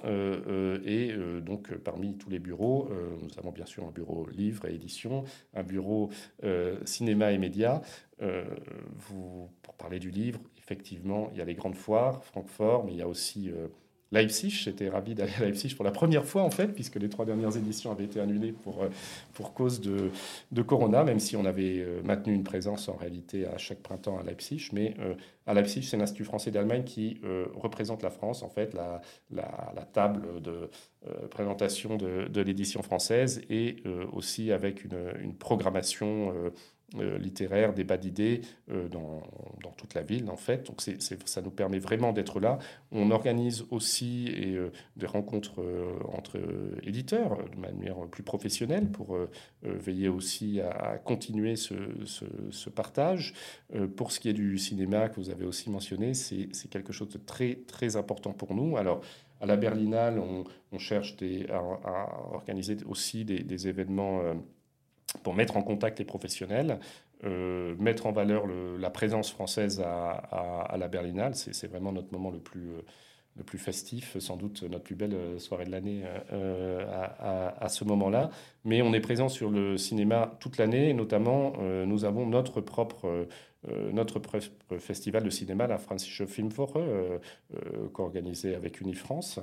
et 0.85 1.13
donc, 1.43 1.75
parmi 1.79 2.17
tous 2.17 2.31
les 2.31 2.39
bureaux, 2.39 2.89
nous 3.23 3.39
avons 3.39 3.51
bien 3.51 3.67
sûr 3.67 3.85
un 3.85 3.91
bureau 3.91 4.27
livre 4.31 4.67
et 4.67 4.75
édition, 4.75 5.25
un 5.55 5.63
bureau 5.63 6.11
cinéma 6.85 7.33
et 7.33 7.39
médias. 7.39 7.81
vous, 8.21 9.51
pour 9.63 9.75
parler 9.75 9.99
du 9.99 10.11
livre, 10.11 10.41
effectivement, 10.59 11.31
il 11.33 11.39
y 11.39 11.41
a 11.41 11.45
les 11.45 11.55
grandes 11.55 11.75
foires, 11.75 12.23
Francfort, 12.25 12.85
mais 12.85 12.93
il 12.93 12.99
y 12.99 13.03
a 13.03 13.09
aussi 13.09 13.51
Leipzig. 14.13 14.51
J'étais 14.51 14.89
ravi 14.89 15.15
d'aller 15.15 15.33
à 15.39 15.45
Leipzig 15.45 15.75
pour 15.75 15.85
la 15.85 15.91
première 15.91 16.25
fois, 16.25 16.43
en 16.43 16.51
fait, 16.51 16.69
puisque 16.69 16.97
les 16.97 17.09
trois 17.09 17.25
dernières 17.25 17.57
éditions 17.57 17.91
avaient 17.91 18.05
été 18.05 18.21
annulées 18.21 18.53
pour, 18.53 18.83
euh, 18.83 18.89
pour 19.35 19.53
cause 19.53 19.81
de, 19.81 20.11
de 20.53 20.63
Corona, 20.63 21.05
même 21.05 21.19
si 21.19 21.37
on 21.37 21.45
avait 21.45 21.81
euh, 21.81 22.03
maintenu 22.05 22.35
une 22.35 22.45
présence 22.45 22.89
en 22.89 22.97
réalité 22.97 23.47
à 23.47 23.59
chaque 23.59 23.81
printemps 23.83 24.19
à 24.19 24.23
Leipzig. 24.23 24.69
Mais 24.73 24.95
euh, 25.01 25.15
à 25.47 25.55
Leipzig, 25.55 25.83
c'est 25.83 25.97
l'Institut 25.97 26.25
français 26.25 26.51
d'Allemagne 26.51 26.85
qui 26.85 27.21
représente 27.55 28.03
la 28.03 28.11
France, 28.11 28.43
en 28.43 28.49
fait, 28.49 28.75
la, 28.75 29.01
la, 29.31 29.85
table 29.93 30.43
de 30.43 30.69
présentation 31.31 31.97
de, 31.97 32.27
de 32.27 32.41
l'édition 32.41 32.83
française 32.83 33.41
et 33.49 33.77
aussi 34.13 34.51
avec 34.51 34.85
une, 34.85 34.99
une 35.23 35.37
programmation 35.37 36.33
euh, 36.95 37.19
littéraire, 37.19 37.75
débat 37.75 37.97
d'idées 37.97 38.43
euh, 38.71 38.89
dans, 38.89 39.21
dans, 39.61 39.73
toute 39.73 39.95
la 39.95 40.03
ville, 40.03 40.31
en 40.31 40.37
fait. 40.37 40.69
Donc, 40.69 40.81
c'est, 40.81 41.03
ça 41.29 41.43
nous 41.43 41.51
permet 41.51 41.81
vraiment 41.81 42.13
d'être 42.13 42.39
là. 42.39 42.61
On 42.93 43.11
organise 43.11 43.65
aussi 43.73 44.33
euh, 44.37 44.71
des 44.95 45.07
rencontres 45.07 45.65
entre 46.17 46.39
éditeurs 46.85 47.39
de 47.51 47.61
manière 47.61 47.97
plus 48.07 48.23
professionnelle 48.23 48.89
pour 48.89 49.19
veiller 49.63 50.09
aussi 50.09 50.61
à, 50.61 50.99
continuer 50.99 51.57
ce, 51.57 51.75
ce, 52.05 52.71
partage. 52.71 53.35
pour 53.97 54.13
ce 54.13 54.21
qui 54.21 54.29
est 54.29 54.33
du 54.33 54.57
cinéma 54.57 55.09
que 55.09 55.17
vous 55.17 55.31
avez 55.31 55.45
aussi 55.45 55.71
mentionné, 55.71 56.15
c'est, 56.15 56.49
quelque 56.71 56.93
chose 56.93 57.09
de 57.09 57.19
très, 57.19 57.57
très 57.67 57.97
important 57.97 58.33
pour 58.33 58.55
nous. 58.55 58.77
Alors, 58.77 59.01
à 59.41 59.47
la 59.47 59.57
Berlinale, 59.57 60.21
on, 60.21 60.79
cherche 60.79 61.17
à, 61.51 62.33
organiser 62.33 62.77
aussi 62.87 63.25
des 63.25 63.69
événements 63.69 64.21
pour 65.23 65.35
mettre 65.35 65.57
en 65.57 65.63
contact 65.63 65.99
les 65.99 66.05
professionnels, 66.05 66.79
euh, 67.25 67.75
mettre 67.79 68.07
en 68.07 68.13
valeur 68.13 68.47
la 68.47 68.91
présence 68.91 69.31
française 69.31 69.83
à, 69.85 70.77
la 70.79 70.89
Berlinale. 70.89 71.35
C'est 71.35 71.67
vraiment 71.67 71.93
notre 71.93 72.13
moment 72.13 72.31
le 72.31 72.39
plus, 72.41 72.71
euh, 72.71 73.59
festif, 73.59 74.19
sans 74.19 74.37
doute 74.37 74.63
notre 74.65 74.85
plus 74.85 74.95
belle 74.95 75.15
euh, 75.15 75.39
soirée 75.39 75.65
de 75.65 75.71
l'année 75.71 76.03
à, 76.31 77.69
ce 77.69 77.85
moment-là. 77.85 78.31
Mais 78.65 78.83
on 78.83 78.93
est 78.93 79.01
présent 79.01 79.29
sur 79.29 79.51
le 79.51 79.79
cinéma 79.79 80.37
toute 80.41 80.59
l'année, 80.59 80.93
notamment 80.93 81.55
nous 81.87 82.05
avons 82.05 82.27
notre 82.27 82.61
propre, 82.61 83.27
festival 84.79 85.25
de 85.25 85.31
cinéma, 85.31 85.67
la 85.67 85.79
Franzische 85.79 86.27
Filmwoche, 86.27 86.75
co-organisé 87.93 88.55
avec 88.55 88.81
Unifrance, 88.81 89.41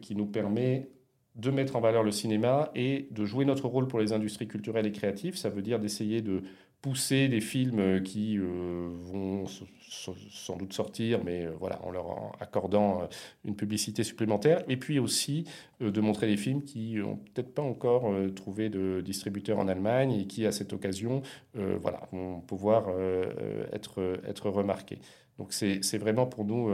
qui 0.00 0.14
nous 0.14 0.26
permet 0.26 0.88
de 1.34 1.50
mettre 1.50 1.76
en 1.76 1.80
valeur 1.80 2.02
le 2.02 2.12
cinéma 2.12 2.70
et 2.74 3.08
de 3.10 3.24
jouer 3.24 3.44
notre 3.44 3.66
rôle 3.66 3.88
pour 3.88 3.98
les 3.98 4.12
industries 4.12 4.46
culturelles 4.46 4.86
et 4.86 4.92
créatives. 4.92 5.36
Ça 5.36 5.50
veut 5.50 5.62
dire 5.62 5.80
d'essayer 5.80 6.22
de 6.22 6.42
pousser 6.84 7.28
des 7.28 7.40
films 7.40 8.02
qui 8.02 8.38
euh, 8.38 8.90
vont 8.92 9.46
sans 9.48 10.56
doute 10.58 10.74
sortir, 10.74 11.24
mais 11.24 11.46
euh, 11.46 11.52
voilà, 11.58 11.82
en 11.82 11.90
leur 11.90 12.32
accordant 12.40 13.00
euh, 13.00 13.06
une 13.46 13.56
publicité 13.56 14.04
supplémentaire. 14.04 14.62
Et 14.68 14.76
puis 14.76 14.98
aussi 14.98 15.46
de 15.80 16.00
montrer 16.02 16.26
des 16.26 16.36
films 16.36 16.62
qui 16.62 16.96
n'ont 16.96 17.16
peut-être 17.16 17.54
pas 17.54 17.62
encore 17.62 18.14
trouvé 18.36 18.68
de 18.68 19.00
distributeur 19.00 19.58
en 19.58 19.66
Allemagne 19.66 20.12
et 20.12 20.26
qui, 20.26 20.44
à 20.44 20.52
cette 20.52 20.72
occasion, 20.72 21.22
voilà, 21.54 22.08
vont 22.12 22.40
pouvoir 22.40 22.88
être, 23.72 24.20
être 24.26 24.50
remarqués. 24.50 24.98
Donc 25.38 25.52
c'est 25.52 25.98
vraiment 25.98 26.26
pour 26.26 26.44
nous, 26.44 26.70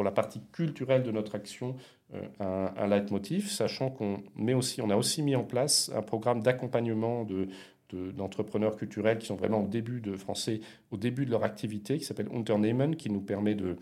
pour 0.00 0.04
la 0.06 0.12
partie 0.12 0.40
culturelle 0.50 1.02
de 1.02 1.10
notre 1.10 1.34
action, 1.34 1.76
un, 2.14 2.72
un 2.74 2.86
leitmotiv, 2.86 3.50
sachant 3.50 3.90
qu'on 3.90 4.22
met 4.34 4.54
aussi, 4.54 4.80
on 4.80 4.88
a 4.88 4.96
aussi 4.96 5.20
mis 5.20 5.36
en 5.36 5.44
place 5.44 5.92
un 5.94 6.00
programme 6.00 6.40
d'accompagnement 6.40 7.26
de, 7.26 7.48
d'entrepreneurs 7.92 8.76
culturels 8.76 9.18
qui 9.18 9.26
sont 9.26 9.34
vraiment 9.34 9.62
au 9.62 9.68
début 9.68 10.00
de 10.00 10.16
français, 10.16 10.62
au 10.90 10.96
début 10.96 11.26
de 11.26 11.30
leur 11.30 11.44
activité, 11.44 11.98
qui 11.98 12.04
s'appelle 12.06 12.30
Unternehmen, 12.32 12.96
qui 12.96 13.10
nous 13.10 13.20
permet 13.20 13.54
de 13.54 13.76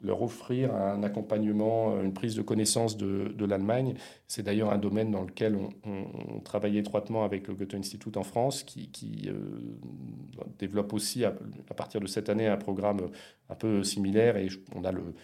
leur 0.00 0.22
offrir 0.22 0.74
un 0.74 1.04
accompagnement, 1.04 2.00
une 2.00 2.14
prise 2.14 2.34
de 2.34 2.42
connaissance 2.42 2.96
de, 2.96 3.44
l'Allemagne. 3.44 3.94
C'est 4.26 4.42
d'ailleurs 4.42 4.72
un 4.72 4.78
domaine 4.78 5.12
dans 5.12 5.22
lequel 5.22 5.56
on, 5.84 6.40
travaille 6.40 6.78
étroitement 6.78 7.22
avec 7.22 7.46
le 7.46 7.54
Goethe 7.54 7.74
Institut 7.74 8.16
en 8.16 8.24
France, 8.24 8.64
qui, 8.64 9.28
euh, 9.28 9.34
développe 10.58 10.94
aussi 10.94 11.24
à, 11.24 11.32
partir 11.76 12.00
de 12.00 12.08
cette 12.08 12.28
année 12.28 12.48
un 12.48 12.56
programme 12.56 13.10
un 13.48 13.54
peu 13.54 13.84
similaire. 13.84 14.36
Et 14.36 14.48
on 14.74 14.82
a 14.82 14.90
le, 14.90 15.14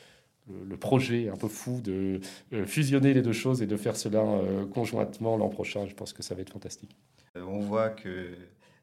le 0.49 0.77
projet 0.77 1.29
un 1.29 1.37
peu 1.37 1.49
fou 1.49 1.81
de 1.81 2.21
fusionner 2.67 3.15
les 3.15 3.23
deux 3.23 3.33
choses 3.33 3.63
et 3.63 3.67
de 3.67 3.77
faire 3.77 3.97
cela 3.97 4.25
conjointement 4.73 5.37
l'an 5.37 5.49
prochain. 5.49 5.87
Je 5.87 5.95
pense 5.95 6.13
que 6.13 6.23
ça 6.23 6.35
va 6.35 6.43
être 6.43 6.53
fantastique. 6.53 6.97
On 7.35 7.61
voit 7.61 7.91
que 7.91 8.35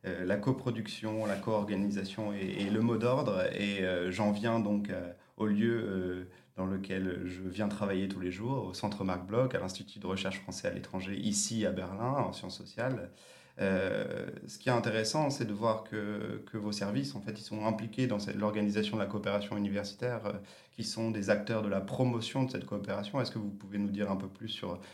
la 0.03 0.35
coproduction, 0.35 1.25
la 1.25 1.35
co-organisation 1.35 2.33
est, 2.33 2.69
le 2.69 2.81
mot 2.81 2.97
d'ordre 2.97 3.43
et 3.55 3.81
j'en 4.09 4.31
viens 4.31 4.59
donc 4.59 4.91
au 5.37 5.45
lieu 5.45 6.27
dans 6.55 6.65
lequel 6.65 7.21
je 7.25 7.41
viens 7.41 7.67
travailler 7.67 8.07
tous 8.07 8.19
les 8.19 8.31
jours, 8.31 8.65
au 8.65 8.73
Centre 8.73 9.03
Marc 9.03 9.25
Bloch, 9.25 9.55
à 9.55 9.59
l'Institut 9.59 9.99
de 9.99 10.07
recherche 10.07 10.39
français 10.41 10.67
à 10.67 10.71
l'étranger, 10.71 11.15
ici 11.15 11.65
à 11.65 11.71
Berlin, 11.71 12.13
en 12.27 12.33
sciences 12.33 12.57
sociales. 12.57 13.09
Euh, 13.61 14.27
ce 14.47 14.57
qui 14.57 14.69
est 14.69 14.71
intéressant, 14.71 15.29
c'est 15.29 15.45
de 15.45 15.53
voir 15.53 15.83
que, 15.83 16.43
vos 16.53 16.71
services, 16.71 17.15
en 17.15 17.21
fait, 17.21 17.33
ils 17.39 17.43
sont 17.43 17.65
impliqués 17.65 18.07
dans 18.07 18.17
l'organisation 18.35 18.97
de 18.97 19.01
la 19.01 19.07
coopération 19.07 19.57
universitaire, 19.57 20.25
euh, 20.25 20.33
qui 20.71 20.83
sont 20.83 21.11
des 21.11 21.29
acteurs 21.29 21.61
de 21.61 21.69
la 21.69 21.81
promotion 21.81 22.43
de 22.43 22.51
cette 22.51 22.65
coopération. 22.65 23.21
Est-ce 23.21 23.31
que 23.31 23.39
vous 23.39 23.51
pouvez 23.51 23.77
nous 23.77 23.91
dire 23.91 24.11
un 24.11 24.15
peu 24.15 24.27
plus 24.27 24.49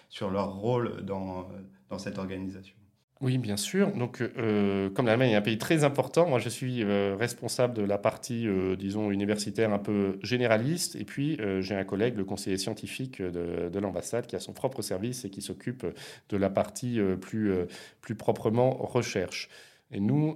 sur, 0.10 0.30
leur 0.30 0.56
rôle 0.56 1.04
dans, 1.06 1.50
dans 1.90 2.00
cette 2.00 2.18
organisation? 2.18 2.79
Oui, 3.22 3.38
bien 3.38 3.58
sûr. 3.58 3.92
Donc, 3.92 4.22
euh, 4.22 4.90
comme 4.92 5.06
l'Allemagne 5.06 5.32
est 5.32 5.36
un 5.36 5.42
pays 5.42 5.58
très 5.58 5.84
important, 5.84 6.26
moi 6.26 6.40
je 6.40 6.48
suis 6.48 6.84
euh, 6.84 7.18
responsable 7.20 7.74
de 7.74 7.82
la 7.82 7.98
partie, 7.98 8.48
euh, 8.48 8.78
disons, 8.78 9.12
universitaire 9.12 9.74
un 9.74 9.78
peu 9.78 10.18
généraliste. 10.24 10.96
Et 10.96 11.04
puis, 11.04 11.38
j'ai 11.60 11.76
un 11.76 11.84
collègue, 11.84 12.16
le 12.16 12.24
conseiller 12.24 12.58
scientifique 12.58 13.22
de, 13.22 13.80
l'ambassade, 13.80 14.26
qui 14.26 14.38
a 14.38 14.40
son 14.40 14.54
propre 14.54 14.82
service 14.82 15.26
et 15.26 15.30
qui 15.30 15.42
s'occupe 15.42 15.86
de 16.30 16.38
la 16.38 16.50
partie 16.50 17.00
plus, 17.20 17.52
plus 18.00 18.16
proprement 18.16 18.72
recherche. 18.72 19.50
Et 19.92 20.00
nous 20.00 20.36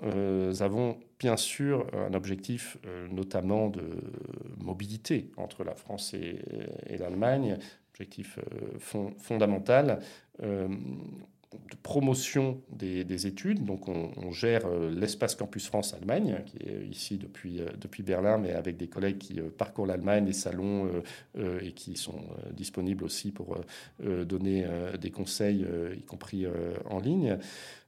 avons 0.60 0.98
bien 1.19 1.38
sûr 1.38 1.88
un 1.93 2.13
objectif 2.13 2.78
notamment 3.12 3.69
de 3.69 3.84
mobilité 4.58 5.32
entre 5.38 5.63
la 5.63 5.76
France 5.76 6.13
et, 6.13 6.98
l'Allemagne, 6.98 7.58
objectif 7.93 8.39
fondamental 9.19 10.00
de 11.70 11.76
promotion 11.82 12.62
des, 12.72 13.28
études. 13.28 13.63
Donc, 13.63 13.88
on, 13.88 14.32
gère 14.32 14.66
euh, 14.66 14.89
l'espace 14.89 15.36
Campus 15.36 15.68
France 15.68 15.94
Allemagne, 15.94 16.42
qui 16.46 16.58
est 16.58 16.88
ici 16.89 17.18
depuis, 17.18 17.60
euh, 17.60 17.68
depuis 17.80 18.04
Berlin, 18.04 18.38
mais 18.38 18.52
avec 18.52 18.78
des 18.78 18.88
collègues 18.88 19.18
qui 19.18 19.39
euh, 19.39 19.50
parcourent 19.56 19.86
l'Allemagne, 19.86 20.26
les 20.26 20.34
salons, 20.34 20.89
et 21.62 21.72
qui 21.72 21.96
sont 21.96 22.22
disponibles 22.52 23.04
aussi 23.04 23.32
pour 23.32 23.58
donner 24.00 24.66
des 25.00 25.12
conseils, 25.12 25.66
y 25.98 26.04
compris 26.04 26.46
en 26.89 27.00
ligne. 27.00 27.38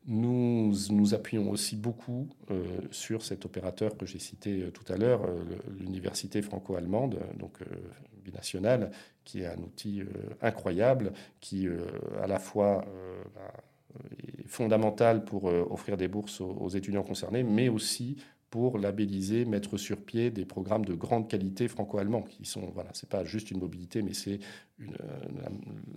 Nous 0.07 0.73
nous 0.89 1.13
appuyons 1.13 1.49
aussi 1.49 1.75
beaucoup 1.75 2.29
sur 2.91 3.23
cet 3.23 3.45
opérateur 3.45 3.97
que 3.97 4.05
j'ai 4.05 4.19
cité 4.19 4.69
tout 4.73 4.91
à 4.91 4.97
l'heure, 4.97 5.21
l'université 5.79 6.41
franco-allemande, 6.41 7.19
donc 7.37 7.59
binationale, 8.25 8.91
qui 9.23 9.41
est 9.41 9.47
un 9.47 9.57
outil 9.57 10.01
euh, 10.01 10.05
incroyable, 10.41 11.13
qui 11.39 11.67
euh, 11.67 11.85
à 12.21 12.27
la 12.27 12.39
fois 12.39 12.83
euh, 12.87 13.23
bah, 13.33 13.53
est 14.17 14.47
fondamental 14.47 15.23
pour 15.23 15.45
offrir 15.45 15.95
des 15.95 16.09
bourses 16.09 16.41
aux, 16.41 16.69
étudiants 16.69 17.03
concernés, 17.03 17.43
mais 17.43 17.69
aussi 17.69 18.17
pour 18.49 18.77
labelliser, 18.77 19.45
mettre 19.45 19.77
sur 19.77 19.97
pied 19.97 20.31
des 20.31 20.45
programmes 20.45 20.85
de 20.85 20.93
grande 20.93 21.29
qualité 21.29 21.67
franco-allemands, 21.67 22.23
qui 22.23 22.45
sont, 22.45 22.71
voilà, 22.73 22.89
c'est 22.93 23.09
pas 23.09 23.23
juste 23.23 23.51
une 23.51 23.59
mobilité, 23.59 24.01
mais 24.01 24.13
c'est 24.13 24.39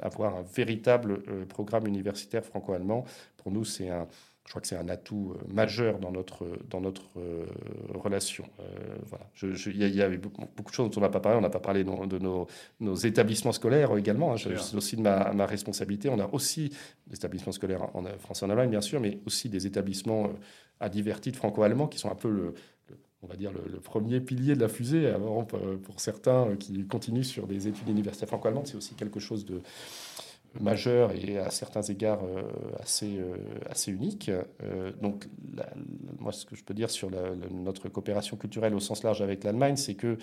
avoir 0.00 0.36
un 0.36 0.42
véritable 0.42 1.46
programme 1.46 1.86
universitaire 1.86 2.44
franco-allemand. 2.44 3.04
Pour 3.36 3.52
nous, 3.52 3.64
c'est 3.64 3.90
un, 3.90 4.08
je 4.48 4.52
crois 4.52 4.62
que 4.62 4.66
c'est 4.66 4.78
un 4.78 4.88
atout 4.88 5.34
euh, 5.34 5.52
majeur 5.52 5.98
dans 5.98 6.10
notre, 6.10 6.46
dans 6.70 6.80
notre 6.80 7.02
euh, 7.18 7.44
relation. 7.90 8.46
Euh, 8.60 8.96
voilà. 9.04 9.26
Il 9.42 9.94
y, 9.94 10.00
avait 10.00 10.16
beaucoup, 10.16 10.40
de 10.42 10.74
choses 10.74 10.88
dont 10.88 11.00
on 11.00 11.02
n'a 11.02 11.10
pas 11.10 11.20
parlé. 11.20 11.36
On 11.36 11.42
n'a 11.42 11.50
pas 11.50 11.60
parlé 11.60 11.84
de, 11.84 12.18
nos, 12.18 12.46
nos, 12.80 12.94
établissements 12.94 13.52
scolaires 13.52 13.94
également. 13.98 14.32
Hein. 14.32 14.36
C'est 14.38 14.74
aussi 14.74 14.96
de 14.96 15.02
ma, 15.02 15.34
ma, 15.34 15.44
responsabilité. 15.44 16.08
On 16.08 16.18
a 16.18 16.26
aussi 16.32 16.70
des 17.08 17.16
établissements 17.16 17.52
scolaires 17.52 17.94
en, 17.94 18.04
France 18.20 18.40
et 18.40 18.46
en 18.46 18.48
Allemagne, 18.48 18.70
bien 18.70 18.80
sûr, 18.80 19.02
mais 19.02 19.18
aussi 19.26 19.50
des 19.50 19.66
établissements 19.66 20.30
à 20.80 20.88
divers 20.88 21.20
titres 21.20 21.36
franco-allemands 21.36 21.86
qui 21.86 21.98
sont 21.98 22.10
un 22.10 22.14
peu 22.14 22.30
le, 22.30 22.54
on 23.22 23.26
va 23.26 23.36
dire 23.36 23.52
le, 23.52 23.80
premier 23.80 24.18
pilier 24.20 24.54
de 24.54 24.62
la 24.62 24.68
fusée. 24.68 25.12
Pour 25.82 26.00
certains 26.00 26.56
qui 26.56 26.86
continuent 26.86 27.22
sur 27.22 27.46
des 27.46 27.68
études 27.68 27.90
universitaires 27.90 28.28
franco-allemandes, 28.28 28.66
c'est 28.66 28.76
aussi 28.76 28.94
quelque 28.94 29.20
chose 29.20 29.44
de 29.44 29.60
majeur 30.60 31.12
et 31.12 31.38
à 31.38 31.50
certains 31.50 31.82
égards 31.82 32.22
euh, 32.24 32.42
assez, 32.80 33.18
euh, 33.18 33.36
assez 33.70 33.92
unique. 33.92 34.30
Euh, 34.62 34.92
donc, 35.00 35.26
moi, 36.18 36.32
ce 36.32 36.44
que 36.44 36.56
je 36.56 36.64
peux 36.64 36.74
dire 36.74 36.90
sur 36.90 37.10
notre 37.50 37.88
coopération 37.88 38.36
culturelle 38.36 38.74
au 38.74 38.80
sens 38.80 39.02
large 39.02 39.22
avec 39.22 39.44
l'Allemagne, 39.44 39.76
c'est 39.76 39.94
qu'elle 39.94 40.18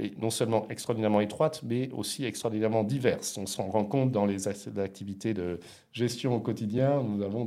est 0.00 0.18
non 0.20 0.30
seulement 0.30 0.66
extraordinairement 0.68 1.20
étroite, 1.20 1.62
mais 1.64 1.90
aussi 1.92 2.24
extraordinairement 2.24 2.84
diverse. 2.84 3.36
On 3.38 3.46
s'en 3.46 3.68
rend 3.68 3.84
compte 3.84 4.12
dans 4.12 4.26
les 4.26 4.48
activités 4.48 5.34
de 5.34 5.60
gestion 5.92 6.34
au 6.34 6.40
quotidien. 6.40 7.02
Nous 7.02 7.22
avons 7.22 7.46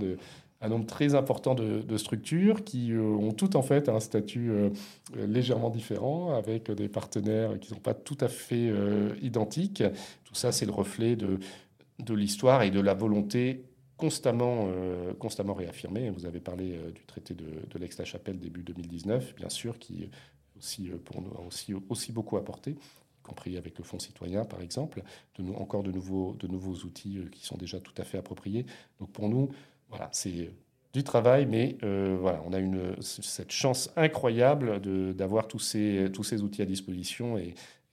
un 0.62 0.68
nombre 0.68 0.86
très 0.86 1.16
important 1.16 1.56
de, 1.56 1.98
structures 1.98 2.64
qui 2.64 2.94
ont 2.96 3.32
toutes 3.32 3.56
en 3.56 3.62
fait 3.62 3.90
un 3.90 4.00
statut 4.00 4.52
légèrement 5.16 5.70
différent, 5.70 6.34
avec 6.34 6.72
des 6.72 6.90
partenaires 6.90 7.60
qui 7.60 7.70
ne 7.70 7.76
sont 7.76 7.82
pas 7.82 7.94
tout 7.94 8.18
à 8.22 8.28
fait 8.28 8.72
identiques. 9.22 9.84
Tout 10.26 10.36
ça, 10.36 10.52
c'est 10.52 10.66
le 10.66 10.72
reflet 10.72 11.16
de 11.16 11.40
de 12.00 12.14
l'histoire 12.14 12.64
et 12.64 12.72
de 12.72 12.80
la 12.80 12.94
volonté 12.94 13.66
constamment, 14.00 14.70
euh, 14.70 15.14
constamment 15.14 15.54
réaffirmée. 15.54 16.10
Vous 16.10 16.26
avez 16.26 16.40
parlé 16.40 16.78
euh, 16.78 16.92
du 16.92 17.06
traité 17.06 17.36
de, 17.36 17.78
l'Aix-la-Chapelle 17.78 18.40
début 18.40 18.64
2019, 18.64 19.36
bien 19.36 19.50
sûr, 19.50 19.78
qui 19.78 20.10
aussi, 20.58 20.90
euh, 20.90 20.98
pour 21.04 21.22
nous, 21.22 21.32
a 21.38 21.42
aussi, 21.42 21.74
aussi 21.90 22.14
beaucoup 22.14 22.38
apporté, 22.38 22.72
y 22.72 23.22
compris 23.22 23.58
avec 23.58 23.78
le 23.78 23.84
Fonds 23.84 24.00
citoyen, 24.00 24.46
par 24.46 24.62
exemple, 24.62 25.04
de 25.38 25.52
encore 25.54 25.84
de 25.84 25.92
nouveaux, 25.92 26.34
de 26.40 26.48
nouveaux 26.48 26.76
outils 26.86 27.20
qui 27.32 27.46
sont 27.46 27.58
déjà 27.58 27.80
tout 27.80 27.94
à 27.98 28.06
fait 28.06 28.18
appropriés. 28.18 28.66
Donc 29.00 29.12
pour 29.12 29.28
nous, 29.28 29.50
voilà, 29.90 30.10
c'est 30.14 30.50
du 30.94 31.04
travail, 31.04 31.46
mais 31.46 31.78
voilà, 31.82 32.42
on 32.48 32.54
a 32.54 32.60
une, 32.60 32.96
cette 33.02 33.52
chance 33.52 33.92
incroyable 33.96 34.82
d'avoir 35.14 35.48
tous 35.48 35.60
ces, 35.60 36.10
tous 36.12 36.24
ces 36.24 36.42
outils 36.42 36.64
à 36.64 36.66
disposition 36.66 37.38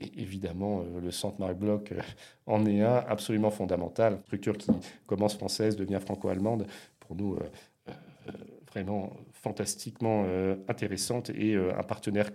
et 0.01 0.21
évidemment, 0.21 0.83
euh, 0.83 1.01
le 1.01 1.11
centre 1.11 1.41
Marc 1.41 1.55
Bloch 1.55 1.93
euh, 1.93 2.01
en 2.47 2.67
est 2.67 2.83
un 2.83 2.97
absolument 3.09 3.51
fondamental. 3.51 4.21
Structure 4.27 4.57
qui 4.59 4.71
commence 5.07 5.35
française, 5.35 5.77
devient 5.77 6.01
franco-allemande, 6.01 6.67
pour 7.01 7.17
nous, 7.17 7.37
euh, 7.37 8.31
vraiment 8.69 9.17
fantastiquement 9.33 10.27
intéressante 10.69 11.31
et 11.31 11.55
un 11.55 11.83
partenaire 11.85 12.29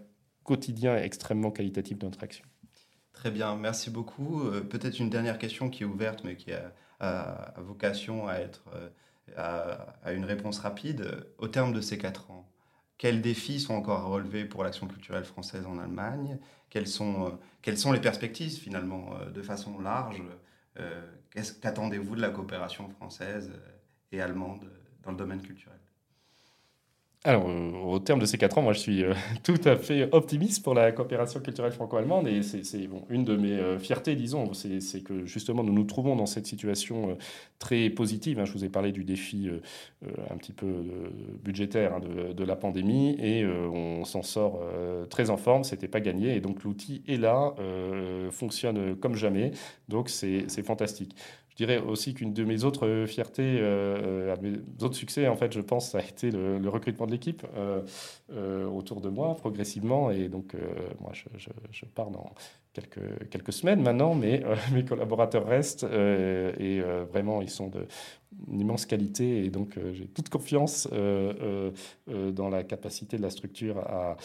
quotidien 0.43 0.95
extrêmement 0.95 1.51
qualitatif 1.51 1.99
de 1.99 2.05
notre 2.05 2.23
action. 2.23 2.45
Très 3.13 3.29
bien, 3.29 3.55
merci 3.57 3.91
beaucoup. 3.91 4.41
Peut-être 4.69 4.97
une 4.99 5.09
dernière 5.09 5.37
question 5.37 5.69
qui 5.69 5.83
est 5.83 5.85
ouverte, 5.85 6.23
mais 6.23 6.37
qui 6.37 6.51
a, 6.53 7.53
vocation 7.57 8.27
à 8.27 8.35
être 8.35 8.63
à, 9.35 10.13
une 10.13 10.23
réponse 10.23 10.59
rapide. 10.59 11.27
Au 11.37 11.47
terme 11.47 11.73
de 11.73 11.81
ces 11.81 11.99
quatre 11.99 12.31
ans, 12.31 12.49
quels 12.97 13.21
défis 13.21 13.59
sont 13.59 13.75
encore 13.75 13.99
à 13.99 14.05
relever 14.05 14.45
pour 14.45 14.63
l'action 14.63 14.87
culturelle 14.87 15.25
française 15.25 15.65
en 15.67 15.77
Allemagne? 15.77 16.39
Quelles 16.71 16.87
sont, 16.87 17.27
euh, 17.27 17.29
quelles 17.61 17.77
sont 17.77 17.91
les 17.91 18.01
perspectives 18.01 18.57
finalement 18.57 19.15
euh, 19.15 19.29
de 19.29 19.43
façon 19.43 19.79
large 19.79 20.23
euh, 20.79 21.05
Qu'attendez-vous 21.61 22.15
de 22.17 22.21
la 22.21 22.29
coopération 22.29 22.89
française 22.89 23.53
et 24.11 24.19
allemande 24.19 24.69
dans 25.03 25.11
le 25.11 25.17
domaine 25.17 25.41
culturel? 25.41 25.77
Alors, 27.23 27.45
au 27.85 27.99
terme 27.99 28.19
de 28.19 28.25
ces 28.25 28.39
quatre 28.39 28.57
ans, 28.57 28.63
moi, 28.63 28.73
je 28.73 28.79
suis 28.79 29.03
tout 29.43 29.59
à 29.65 29.75
fait 29.75 30.09
optimiste 30.11 30.63
pour 30.63 30.73
la 30.73 30.91
coopération 30.91 31.39
culturelle 31.39 31.71
franco-allemande. 31.71 32.27
Et 32.27 32.41
c'est 32.41 32.87
bon, 32.87 33.03
une 33.09 33.23
de 33.23 33.35
mes 33.35 33.77
fiertés, 33.77 34.15
disons, 34.15 34.53
c'est 34.53 35.03
que 35.03 35.25
justement, 35.25 35.63
nous 35.63 35.73
nous 35.73 35.83
trouvons 35.83 36.15
dans 36.15 36.25
cette 36.25 36.47
situation 36.47 37.15
très 37.59 37.91
positive. 37.91 38.39
Hein. 38.39 38.45
Je 38.45 38.53
vous 38.53 38.65
ai 38.65 38.69
parlé 38.69 38.91
du 38.91 39.03
défi 39.03 39.49
un 40.31 40.37
petit 40.37 40.51
peu 40.51 40.73
budgétaire 41.43 41.93
hein, 41.93 41.99
de, 41.99 42.33
de, 42.33 42.43
la 42.43 42.55
pandémie 42.55 43.15
et 43.19 43.45
on 43.45 44.03
s'en 44.03 44.23
sort 44.23 44.59
très 45.11 45.29
en 45.29 45.37
forme. 45.37 45.63
C'était 45.63 45.87
pas 45.87 45.99
gagné. 45.99 46.35
Et 46.35 46.41
donc, 46.41 46.63
l'outil 46.63 47.03
est 47.07 47.17
là, 47.17 47.53
fonctionne 48.31 48.95
comme 48.95 49.15
jamais. 49.15 49.51
Donc, 49.89 50.09
c'est 50.09 50.63
fantastique. 50.63 51.15
Je 51.51 51.55
dirais 51.57 51.79
aussi 51.79 52.13
qu'une 52.13 52.33
de 52.33 52.43
mes 52.45 52.63
autres 52.63 52.87
euh, 52.87 53.05
fiertés, 53.05 53.57
euh, 53.59 54.35
mes 54.41 54.57
autres 54.81 54.95
succès, 54.95 55.27
en 55.27 55.35
fait, 55.35 55.51
je 55.51 55.59
pense, 55.59 55.91
ça 55.91 55.99
a 55.99 56.01
été 56.01 56.31
le, 56.31 56.69
recrutement 56.69 57.05
de 57.05 57.11
l'équipe 57.11 57.45
euh, 57.55 58.65
autour 58.65 59.01
de 59.01 59.09
moi, 59.09 59.35
progressivement. 59.35 60.11
Et 60.11 60.29
donc, 60.29 60.55
moi, 61.01 61.11
je, 61.13 61.85
pars 61.85 62.09
dans 62.09 62.31
quelques, 62.73 63.29
quelques 63.29 63.53
semaines 63.53 63.81
maintenant, 63.81 64.15
mais 64.15 64.43
mes 64.73 64.85
collaborateurs 64.85 65.45
restent 65.45 65.83
et 65.83 66.81
vraiment, 67.11 67.41
ils 67.41 67.49
sont 67.49 67.71
d'une 68.47 68.61
immense 68.61 68.85
qualité. 68.85 69.45
Et 69.45 69.49
donc, 69.49 69.77
j'ai 69.93 70.07
toute 70.07 70.29
confiance 70.29 70.87
dans 70.87 72.49
la 72.49 72.63
capacité 72.63 73.17
de 73.17 73.21
la 73.21 73.29
structure 73.29 73.79
à 73.79 74.17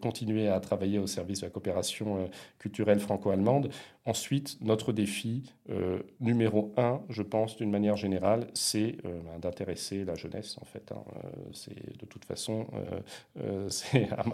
continuer 0.00 0.48
à 0.48 0.60
travailler 0.60 0.98
au 0.98 1.06
service 1.06 1.40
de 1.40 1.46
la 1.46 1.50
coopération 1.50 2.28
culturelle 2.58 3.00
franco-allemande 3.00 3.70
Ensuite, 4.06 4.56
notre 4.62 4.92
défi 4.92 5.52
euh, 5.68 5.98
numéro 6.20 6.72
un, 6.78 7.02
je 7.10 7.22
pense, 7.22 7.58
d'une 7.58 7.70
manière 7.70 7.96
générale, 7.96 8.46
c'est 8.54 8.96
euh, 9.04 9.20
ben, 9.24 9.38
d'intéresser 9.38 10.06
la 10.06 10.14
jeunesse, 10.14 10.56
en 10.58 10.64
fait. 10.64 10.90
Hein. 10.90 11.04
Euh, 11.16 11.28
c'est 11.52 11.98
de 11.98 12.06
toute 12.06 12.24
façon, 12.24 12.66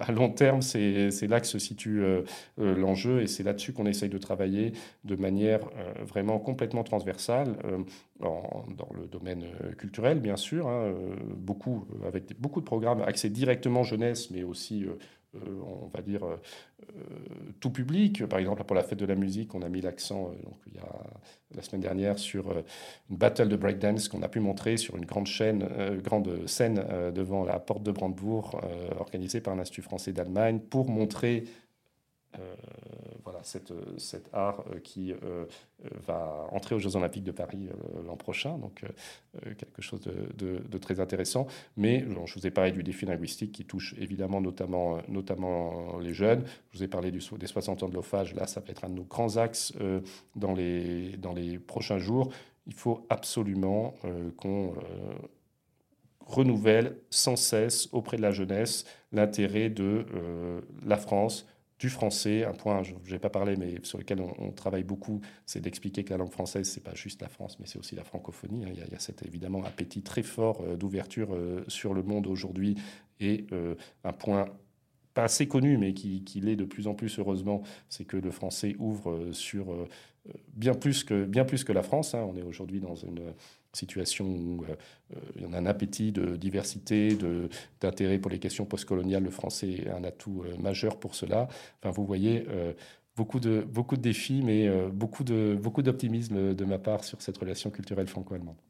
à, 0.00 0.12
long 0.12 0.31
terme, 0.31 0.62
c'est 0.62 1.26
là 1.26 1.40
que 1.40 1.48
se 1.48 1.59
situe 1.59 2.02
l'enjeu 2.57 3.05
et 3.06 3.26
c'est 3.26 3.42
là-dessus 3.42 3.72
qu'on 3.72 3.86
essaye 3.86 4.08
de 4.08 4.18
travailler 4.18 4.72
de 5.04 5.16
manière 5.16 5.60
vraiment 6.02 6.38
complètement 6.38 6.84
transversale, 6.84 7.56
dans 8.20 8.88
le 8.94 9.06
domaine 9.06 9.44
culturel, 9.78 10.20
bien 10.20 10.36
sûr, 10.36 10.68
hein, 10.68 10.94
beaucoup, 11.36 11.86
avec 12.06 12.38
beaucoup 12.40 12.60
de 12.60 12.66
programmes 12.66 13.02
axés 13.02 13.30
directement 13.30 13.82
jeunesse, 13.82 14.30
mais 14.30 14.42
aussi 14.42 14.86
euh, 15.36 15.62
on 15.82 15.88
va 15.88 16.02
dire, 16.02 16.24
euh, 16.24 16.36
euh, 16.82 17.02
tout 17.60 17.70
public. 17.70 18.26
Par 18.26 18.38
exemple, 18.38 18.62
pour 18.64 18.76
la 18.76 18.82
fête 18.82 18.98
de 18.98 19.06
la 19.06 19.14
musique, 19.14 19.54
on 19.54 19.62
a 19.62 19.68
mis 19.68 19.80
l'accent 19.80 20.32
la 21.54 21.62
semaine 21.62 21.80
dernière 21.80 22.18
sur 22.18 22.52
une 23.10 23.16
battle 23.16 23.48
de 23.48 23.56
breakdance 23.56 24.08
qu'on 24.08 24.22
a 24.22 24.28
pu 24.28 24.40
montrer 24.40 24.76
sur 24.76 24.96
une 24.96 25.04
grande, 25.04 25.26
chaîne, 25.26 25.68
grande 26.02 26.46
scène 26.46 26.84
devant 27.14 27.44
la 27.44 27.58
porte 27.58 27.82
de 27.82 27.92
Brandebourg, 27.92 28.60
organisée 28.98 29.40
par 29.40 29.56
l'Institut 29.56 29.82
français 29.82 30.12
d'Allemagne, 30.12 30.60
pour 30.60 30.88
montrer 30.88 31.44
euh, 32.38 32.54
voilà, 33.24 33.40
cet 33.42 33.72
art 34.32 34.64
euh, 34.70 34.78
qui 34.78 35.12
euh, 35.12 35.46
va 36.06 36.46
entrer 36.52 36.74
aux 36.74 36.78
Jeux 36.78 36.94
Olympiques 36.94 37.24
de 37.24 37.32
Paris 37.32 37.68
l'an 38.06 38.16
prochain, 38.16 38.58
donc 38.58 38.82
quelque 39.58 39.82
chose 39.82 40.00
de, 40.00 40.78
très 40.78 41.00
intéressant. 41.00 41.46
Mais 41.76 42.04
je 42.26 42.34
vous 42.34 42.46
ai 42.46 42.50
parlé 42.50 42.72
du 42.72 42.82
défi 42.82 43.06
linguistique 43.06 43.52
qui 43.52 43.64
touche 43.64 43.94
évidemment 43.98 44.40
notamment, 44.40 44.98
notamment 45.08 45.98
les 45.98 46.14
jeunes. 46.14 46.44
Je 46.70 46.78
vous 46.78 46.84
ai 46.84 46.88
parlé 46.88 47.10
du, 47.10 47.20
des 47.38 47.46
60 47.46 47.82
ans 47.82 47.88
de 47.88 47.94
l'OFAGE, 47.94 48.34
là 48.34 48.46
ça 48.46 48.60
va 48.60 48.66
être 48.68 48.84
un 48.84 48.90
de 48.90 48.94
nos 48.94 49.04
grands 49.04 49.36
axes 49.36 49.72
dans, 50.34 50.54
les, 50.54 51.16
dans 51.16 51.32
les 51.32 51.58
prochains 51.58 51.98
jours. 51.98 52.30
Il 52.66 52.74
faut 52.74 53.06
absolument 53.10 53.94
qu'on 54.36 54.74
renouvelle 56.20 56.96
sans 57.10 57.36
cesse 57.36 57.88
auprès 57.92 58.16
de 58.16 58.22
la 58.22 58.32
jeunesse 58.32 58.84
l'intérêt 59.12 59.68
de 59.68 60.06
la 60.84 60.96
France, 60.96 61.46
du 61.78 61.90
français. 61.90 62.44
Un 62.44 62.52
point, 62.52 62.82
je 62.82 62.94
n'ai 63.12 63.18
pas 63.18 63.30
parlé, 63.30 63.56
mais 63.56 63.74
sur 63.82 63.98
lequel 63.98 64.20
on, 64.20 64.50
travaille 64.52 64.84
beaucoup, 64.84 65.20
c'est 65.44 65.60
d'expliquer 65.60 66.04
que 66.04 66.10
la 66.10 66.18
langue 66.18 66.32
française, 66.32 66.68
c'est 66.68 66.82
pas 66.82 66.94
juste 66.94 67.20
la 67.20 67.28
France, 67.28 67.58
mais 67.58 67.66
c'est 67.66 67.78
aussi 67.78 67.94
la 67.94 68.04
francophonie. 68.04 68.64
Hein. 68.64 68.70
Il 68.72 68.78
y, 68.78 68.94
a, 68.94 68.98
cet 68.98 69.22
évidemment 69.24 69.64
appétit 69.64 70.02
très 70.02 70.22
fort 70.22 70.62
euh, 70.62 70.76
d'ouverture 70.76 71.34
euh, 71.34 71.64
sur 71.68 71.94
le 71.94 72.02
monde 72.02 72.26
aujourd'hui 72.26 72.76
et 73.20 73.46
euh, 73.52 73.74
un 74.04 74.12
point 74.12 74.46
pas 75.14 75.24
assez 75.24 75.48
connu, 75.48 75.78
mais 75.78 75.94
qui, 75.94 76.24
qui 76.24 76.40
l'est 76.40 76.56
de 76.56 76.64
plus 76.64 76.86
en 76.86 76.94
plus 76.94 77.18
heureusement, 77.18 77.62
c'est 77.88 78.04
que 78.04 78.18
le 78.18 78.30
français 78.30 78.76
ouvre 78.78 79.30
sur 79.32 79.74
bien 80.52 80.74
plus 80.74 81.04
que, 81.04 81.24
bien 81.24 81.46
plus 81.46 81.64
que 81.64 81.72
la 81.72 81.82
France. 81.82 82.14
Hein. 82.14 82.26
On 82.30 82.36
est 82.36 82.42
aujourd'hui 82.42 82.80
dans 82.80 82.96
une 82.96 83.32
situation 83.76 84.26
où 84.26 84.64
euh, 84.64 84.74
euh, 85.14 85.20
il 85.36 85.42
y 85.42 85.44
a 85.44 85.56
un 85.56 85.66
appétit 85.66 86.12
de 86.12 86.36
diversité, 86.36 87.16
d'intérêt 87.80 88.18
pour 88.18 88.30
les 88.30 88.38
questions 88.38 88.64
postcoloniales. 88.64 89.22
Le 89.22 89.30
français 89.30 89.70
est 89.70 89.88
un 89.90 90.04
atout 90.04 90.42
euh, 90.44 90.56
majeur 90.56 90.98
pour 90.98 91.14
cela. 91.14 91.48
Enfin, 91.80 91.90
vous 91.90 92.06
voyez, 92.06 92.46
beaucoup, 93.16 93.40
de, 93.40 93.66
défis, 93.96 94.42
mais 94.42 94.68
beaucoup 94.90 95.22
d'optimisme 95.24 96.54
de 96.54 96.64
ma 96.64 96.78
part 96.78 97.04
sur 97.04 97.22
cette 97.22 97.38
relation 97.38 97.70
culturelle 97.70 98.08
franco-allemande. 98.08 98.60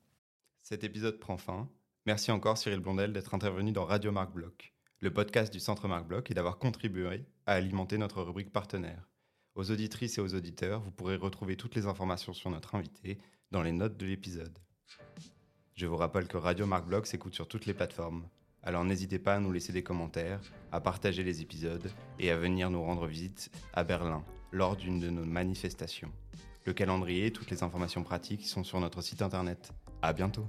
Cet 0.63 0.85
épisode 0.85 1.19
prend 1.19 1.37
fin. 1.37 1.69
Merci 2.07 2.31
encore 2.31 2.59
Cyril 2.59 2.81
Blondel 2.81 3.13
d'être 3.13 3.35
intervenu 3.35 3.73
dans 3.73 3.85
Radio 3.85 4.13
Marc 4.13 4.33
Bloch, 4.33 4.75
le 5.01 5.13
podcast 5.13 5.53
du 5.53 5.61
Centre 5.61 5.89
Marc 5.89 6.07
Bloch, 6.07 6.31
et 6.31 6.35
d'avoir 6.35 6.59
contribué 6.59 7.25
à 7.47 7.53
alimenter 7.53 7.99
notre 7.99 8.23
rubrique 8.23 8.53
partenaire. 8.53 9.09
Aux 9.57 9.71
auditrices 9.71 10.19
et 10.19 10.21
aux 10.21 10.35
auditeurs, 10.35 10.81
vous 10.83 10.91
pourrez 10.91 11.17
retrouver 11.17 11.57
toutes 11.57 11.75
les 11.75 11.87
informations 11.87 12.35
sur 12.35 12.51
notre 12.51 12.75
invité 12.75 13.19
dans 13.51 13.63
les 13.63 13.73
notes 13.73 13.97
de 13.97 14.07
l'épisode. 14.07 14.59
Je 15.75 15.87
vous 15.87 15.97
rappelle 15.97 16.27
que 16.27 16.39
Radio 16.39 16.65
Marc 16.65 16.87
Blog 16.87 17.05
s'écoute 17.05 17.35
sur 17.35 17.49
toutes 17.49 17.67
les 17.67 17.75
plateformes. 17.75 18.27
Alors 18.63 18.83
n'hésitez 18.83 19.19
pas 19.19 19.35
à 19.35 19.41
nous 19.41 19.53
laisser 19.53 19.73
des 19.73 19.83
commentaires, 19.83 20.41
à 20.73 20.81
partager 20.81 21.23
les 21.23 21.43
épisodes 21.43 21.91
et 22.19 22.31
à 22.31 22.37
venir 22.37 22.71
nous 22.71 22.83
rendre 22.83 23.07
visite 23.07 23.51
à 23.75 23.85
Berlin 23.85 24.25
lors 24.53 24.77
d'une 24.77 24.99
de 24.99 25.11
nos 25.11 25.25
manifestations. 25.25 26.11
Le 26.65 26.73
calendrier 26.73 27.27
et 27.27 27.31
toutes 27.31 27.51
les 27.51 27.63
informations 27.63 28.03
pratiques 28.03 28.47
sont 28.47 28.65
sur 28.65 28.81
notre 28.81 29.03
site 29.03 29.23
internet. 29.23 29.71
À 30.03 30.13
bientôt. 30.13 30.49